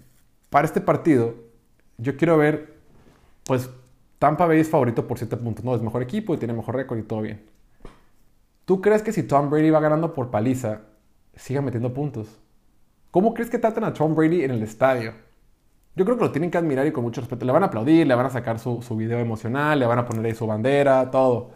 para 0.50 0.66
este 0.66 0.82
partido, 0.82 1.36
yo 1.98 2.18
quiero 2.18 2.38
ver, 2.38 2.76
pues, 3.46 3.70
Tampa 4.20 4.48
Bay 4.48 4.60
es 4.60 4.70
favorito 4.70 5.08
por 5.08 5.18
7 5.18 5.38
puntos, 5.38 5.64
¿no? 5.64 5.76
Es 5.76 5.82
mejor 5.82 6.02
equipo 6.02 6.34
y 6.34 6.38
tiene 6.38 6.54
mejor 6.54 6.76
récord 6.76 7.00
y 7.00 7.04
todo 7.04 7.22
bien. 7.22 7.46
¿Tú 8.66 8.82
crees 8.82 9.02
que 9.04 9.14
si 9.14 9.24
Tom 9.24 9.50
Brady 9.50 9.70
va 9.70 9.80
ganando 9.80 10.14
por 10.14 10.32
paliza, 10.32 10.82
siga 11.36 11.62
metiendo 11.62 11.94
puntos? 11.94 12.40
¿Cómo 13.12 13.34
crees 13.34 13.50
que 13.50 13.60
tratan 13.60 13.84
a 13.86 13.94
Tom 13.94 14.16
Brady 14.16 14.44
en 14.44 14.52
el 14.52 14.64
estadio? 14.64 15.14
yo 15.98 16.06
creo 16.06 16.16
que 16.16 16.26
lo 16.26 16.32
tienen 16.32 16.52
que 16.52 16.60
admirar 16.60 16.86
y 16.86 16.92
con 16.92 17.04
mucho 17.04 17.22
respeto. 17.22 17.44
Le 17.44 17.52
van 17.52 17.64
a 17.64 17.68
aplaudir, 17.68 18.06
le 18.06 18.14
van 18.14 18.28
a 18.28 18.30
sacar 18.30 18.60
su, 18.60 18.84
su 18.84 18.96
video 18.96 19.18
emocional, 19.18 19.80
le 19.80 19.88
van 19.88 19.98
a 19.98 20.06
poner 20.06 20.26
ahí 20.28 20.36
su 20.36 20.46
bandera, 20.46 21.10
todo. 21.10 21.50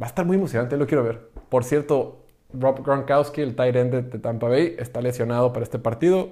Va 0.00 0.06
a 0.06 0.08
estar 0.08 0.26
muy 0.26 0.36
emocionante, 0.36 0.76
lo 0.76 0.86
quiero 0.86 1.02
ver. 1.02 1.30
Por 1.48 1.64
cierto, 1.64 2.21
Rob 2.58 2.84
Gronkowski, 2.84 3.40
el 3.40 3.56
tight 3.56 3.76
end 3.76 3.94
de, 3.94 4.18
Tampa 4.18 4.48
Bay, 4.48 4.76
está 4.78 5.00
lesionado 5.00 5.52
para 5.52 5.64
este 5.64 5.78
partido 5.78 6.30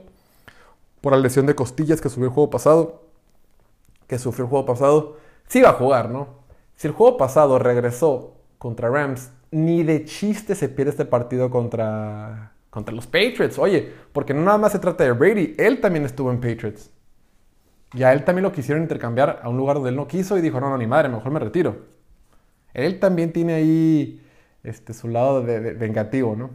por 1.01 1.13
la 1.13 1.19
lesión 1.19 1.47
de 1.47 1.55
costillas 1.55 2.01
que 2.01 2.09
sufrió 2.09 2.27
el 2.27 2.35
juego 2.35 2.51
pasado. 2.51 3.03
Que 4.07 4.19
sufrió 4.19 4.45
el 4.45 4.51
juego 4.51 4.67
pasado. 4.67 5.17
Sí 5.49 5.63
va 5.63 5.71
a 5.71 5.75
jugar, 5.75 6.11
¿no? 6.11 6.41
Si 6.77 6.87
el 6.87 6.95
juego 6.95 7.17
pasado 7.17 7.59
regresó 7.59 8.35
contra 8.59 8.89
Rams, 8.89 9.31
ni 9.51 9.83
de 9.83 10.05
chiste 10.05 10.55
se 10.55 10.69
pierde 10.69 10.91
este 10.91 11.05
partido 11.05 11.51
contra, 11.51 12.53
contra 12.71 12.95
los 12.95 13.07
Patriots. 13.07 13.59
Oye, 13.59 13.93
porque 14.13 14.35
no 14.35 14.43
nada 14.43 14.59
más 14.59 14.73
se 14.73 14.79
trata 14.79 15.05
de 15.05 15.13
Brady, 15.13 15.55
él 15.59 15.81
también 15.81 16.05
estuvo 16.05 16.31
en 16.31 16.41
Patriots. 16.41 16.91
Y 17.93 18.03
a 18.05 18.13
él 18.13 18.25
también 18.25 18.45
lo 18.45 18.53
quisieron 18.53 18.83
intercambiar 18.83 19.41
a 19.43 19.49
un 19.49 19.57
lugar 19.57 19.77
donde 19.77 19.91
él 19.91 19.97
no 19.97 20.07
quiso 20.07 20.39
y 20.39 20.41
dijo, 20.41 20.61
no, 20.61 20.71
no, 20.71 20.79
ni 20.79 20.87
madre, 20.87 21.09
mejor 21.09 21.33
me 21.33 21.41
retiro. 21.41 21.77
Él 22.73 23.01
también 23.01 23.33
tiene 23.33 23.55
ahí 23.55 24.23
este, 24.63 24.95
su 24.95 25.09
lado 25.09 25.43
de, 25.43 25.75
vengativo, 25.75 26.37
¿no? 26.37 26.51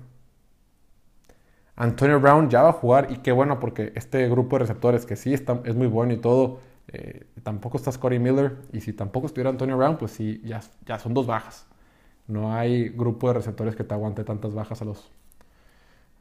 Antonio 1.75 2.19
Brown 2.19 2.49
ya 2.49 2.61
va 2.61 2.69
a 2.69 2.73
jugar 2.73 3.07
y 3.11 3.17
qué 3.17 3.31
bueno 3.31 3.59
porque 3.59 3.91
este 3.95 4.29
grupo 4.29 4.55
de 4.55 4.61
receptores 4.61 5.05
que 5.05 5.15
sí 5.15 5.33
está, 5.33 5.59
es 5.65 5.75
muy 5.75 5.87
bueno 5.87 6.13
y 6.13 6.17
todo, 6.17 6.59
eh, 6.87 7.25
tampoco 7.43 7.77
está 7.77 7.91
Scotty 7.91 8.17
Miller 8.17 8.55
y 8.71 8.79
si 8.79 8.93
tampoco 8.93 9.27
estuviera 9.27 9.49
Antonio 9.49 9.75
Brown, 9.75 9.97
pues 9.97 10.11
sí, 10.11 10.41
ya, 10.45 10.61
ya 10.85 10.99
son 10.99 11.13
dos 11.13 11.27
bajas. 11.27 11.67
No 12.27 12.53
hay 12.53 12.89
grupo 12.89 13.27
de 13.27 13.35
receptores 13.35 13.75
que 13.75 13.83
te 13.83 13.93
aguante 13.93 14.23
tantas 14.23 14.53
bajas 14.53 14.81
a 14.81 14.85
los 14.85 15.11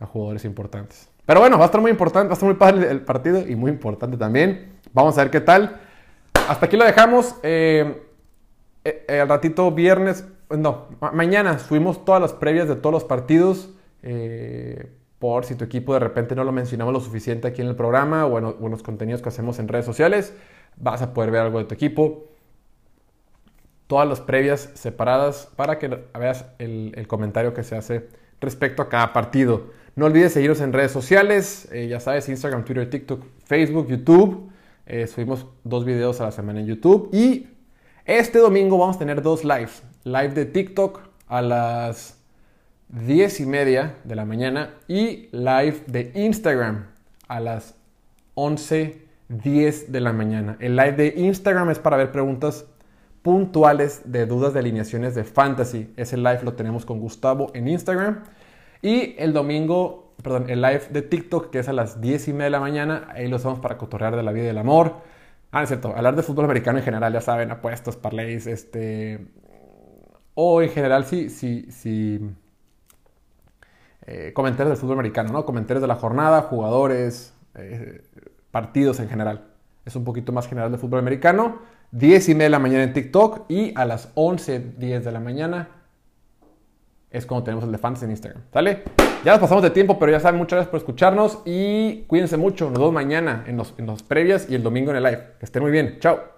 a 0.01 0.07
jugadores 0.07 0.45
importantes. 0.45 1.09
Pero 1.27 1.41
bueno, 1.41 1.57
va 1.57 1.65
a 1.65 1.67
estar 1.67 1.81
muy 1.81 1.91
importante, 1.91 2.29
va 2.29 2.33
a 2.33 2.35
estar 2.35 2.49
muy 2.49 2.59
padre 2.59 2.91
el 2.91 3.03
partido 3.03 3.47
y 3.47 3.57
muy 3.57 3.71
importante 3.71 4.17
también. 4.17 4.73
Vamos 4.93 5.17
a 5.17 5.23
ver 5.23 5.31
qué 5.31 5.41
tal. 5.41 5.81
Hasta 6.49 6.67
aquí 6.67 6.77
lo 6.77 6.85
dejamos. 6.85 7.37
Eh, 7.43 8.03
eh, 8.85 9.05
el 9.09 9.29
ratito 9.29 9.71
viernes, 9.71 10.27
no, 10.59 10.89
mañana 11.13 11.59
subimos 11.59 12.05
todas 12.05 12.21
las 12.21 12.33
previas 12.33 12.69
de 12.69 12.77
todos 12.77 12.93
los 12.93 13.05
partidos. 13.05 13.71
Eh, 14.03 14.91
por 15.19 15.47
si 15.47 15.55
tu 15.55 15.65
equipo 15.65 15.95
de 15.95 16.01
repente 16.01 16.35
no 16.35 16.45
lo 16.45 16.53
mencionamos 16.53 16.93
lo 16.93 17.01
suficiente 17.01 17.49
aquí 17.49 17.63
en 17.63 17.69
el 17.69 17.77
programa 17.77 18.27
o 18.27 18.39
en, 18.39 18.71
los 18.71 18.83
contenidos 18.83 19.23
que 19.23 19.31
hacemos 19.31 19.59
en 19.59 19.69
redes 19.69 19.87
sociales, 19.87 20.35
vas 20.77 21.01
a 21.01 21.15
poder 21.15 21.31
ver 21.31 21.41
algo 21.41 21.59
de 21.59 21.65
tu 21.65 21.75
equipo 21.75 22.29
todas 23.87 24.09
las 24.09 24.21
previas 24.21 24.71
separadas 24.75 25.51
para 25.57 25.79
que 25.79 25.89
veas 26.19 26.47
el, 26.59 26.93
el, 26.97 27.07
comentario 27.07 27.55
que 27.55 27.63
se 27.63 27.77
hace 27.77 28.09
respecto 28.41 28.83
a 28.83 28.89
cada 28.89 29.13
partido. 29.13 29.71
No 29.97 30.07
olvides 30.07 30.33
seguirnos 30.33 30.61
en 30.61 30.73
redes 30.73 30.91
sociales, 30.91 31.69
eh, 31.71 31.87
ya 31.89 32.01
sabes, 32.01 32.29
Instagram, 32.29 32.65
Twitter, 32.65 32.91
TikTok, 32.91 33.23
Facebook, 33.45 33.87
YouTube. 33.89 34.51
Eh, 34.87 35.07
subimos 35.07 35.47
dos 35.63 35.85
videos 35.85 36.21
a 36.21 36.25
la 36.25 36.33
semana 36.33 36.61
en 36.61 36.67
YouTube. 36.67 37.09
Y 37.13 37.47
este 38.05 38.39
domingo 38.39 38.77
vamos 38.77 38.97
a 38.97 38.99
tener 38.99 39.23
dos 39.23 39.45
lives. 39.45 39.83
Live 40.05 40.35
de 40.35 40.45
TikTok 40.45 41.01
a 41.29 41.41
las 41.41 42.23
10 42.89 43.41
y 43.41 43.47
media 43.47 43.95
de 44.05 44.15
la 44.15 44.27
mañana 44.27 44.75
y 44.87 45.31
live 45.33 45.83
de 45.87 46.13
Instagram 46.15 46.89
a 47.27 47.41
las 47.41 47.75
11.10 48.35 49.87
de 49.87 50.01
la 50.01 50.13
mañana. 50.13 50.59
El 50.61 50.77
live 50.77 50.93
de 50.93 51.15
Instagram 51.17 51.71
es 51.71 51.79
para 51.79 51.97
ver 51.97 52.13
preguntas 52.13 52.67
puntuales 53.23 54.03
de 54.05 54.27
dudas 54.27 54.53
de 54.53 54.61
alineaciones 54.61 55.15
de 55.15 55.25
fantasy. 55.25 55.91
Ese 55.97 56.19
live 56.19 56.41
lo 56.43 56.53
tenemos 56.53 56.85
con 56.85 57.01
Gustavo 57.01 57.51
en 57.55 57.67
Instagram. 57.67 58.25
Y 58.83 59.15
el 59.17 59.33
domingo, 59.33 60.13
perdón, 60.23 60.51
el 60.51 60.61
live 60.61 60.83
de 60.91 61.01
TikTok, 61.01 61.49
que 61.49 61.61
es 61.61 61.69
a 61.71 61.73
las 61.73 62.03
10 62.03 62.29
y 62.29 62.33
media 62.35 62.45
de 62.45 62.51
la 62.51 62.61
mañana, 62.61 63.09
ahí 63.15 63.27
lo 63.27 63.37
usamos 63.37 63.59
para 63.59 63.79
cotorrear 63.79 64.15
de 64.17 64.23
la 64.23 64.33
vida 64.33 64.45
y 64.45 64.49
del 64.49 64.59
amor. 64.59 64.97
Ah, 65.51 65.63
es 65.63 65.71
cierto, 65.71 65.97
hablar 65.97 66.15
de 66.15 66.23
fútbol 66.23 66.45
americano 66.45 66.79
en 66.79 66.85
general, 66.85 67.11
ya 67.11 67.23
saben, 67.23 67.51
apuestos, 67.51 67.97
parlays, 67.97 68.47
este... 68.47 69.44
O 70.35 70.63
en 70.63 70.71
general, 70.71 71.05
sí, 71.05 71.31
sí, 71.31 71.67
sí... 71.71 72.21
Eh, 74.07 74.33
comentarios 74.35 74.71
del 74.71 74.77
fútbol 74.77 74.99
americano, 74.99 75.33
¿no? 75.33 75.47
Comentarios 75.47 75.81
de 75.81 75.89
la 75.89 75.95
jornada, 75.95 76.43
jugadores, 76.43 77.33
eh, 77.55 78.03
partidos 78.51 79.01
en 79.01 79.09
general. 79.09 79.47
Es 79.87 79.97
un 79.97 80.05
poquito 80.05 80.31
más 80.33 80.47
general 80.47 80.71
de 80.71 80.79
fútbol 80.79 80.99
americano. 80.99 81.61
10 81.93 82.29
y 82.29 82.35
media 82.35 82.45
de 82.45 82.51
la 82.51 82.59
mañana 82.59 82.83
en 82.83 82.93
TikTok 82.93 83.47
y 83.49 83.73
a 83.77 83.85
las 83.85 84.11
11, 84.15 84.75
10 84.79 85.05
de 85.05 85.13
la 85.13 85.21
mañana 85.21 85.69
es 87.15 87.27
cuando 87.27 87.45
tenemos 87.45 87.65
el 87.65 87.71
de 87.71 87.79
fans 87.79 88.03
en 88.03 88.11
Instagram. 88.11 88.43
¿Sale? 88.53 88.83
Ya 89.25 89.33
nos 89.33 89.41
pasamos 89.41 89.63
de 89.63 89.71
tiempo, 89.71 89.99
pero 89.99 90.11
ya 90.11 90.19
saben, 90.19 90.37
muchas 90.37 90.57
gracias 90.57 90.71
por 90.71 90.79
escucharnos 90.79 91.39
y 91.45 92.03
cuídense 92.09 92.37
mucho. 92.37 92.67
Nos 92.67 92.79
vemos 92.81 92.93
mañana 92.93 93.45
en 93.47 93.57
los, 93.57 93.75
en 93.79 93.87
los 93.87 94.03
previas 94.03 94.51
y 94.51 94.57
el 94.57 94.65
domingo 94.65 94.91
en 94.91 94.97
el 94.97 95.05
live. 95.05 95.23
Que 95.39 95.47
estén 95.47 95.63
muy 95.63 95.71
bien. 95.71 95.99
Chao. 96.01 96.34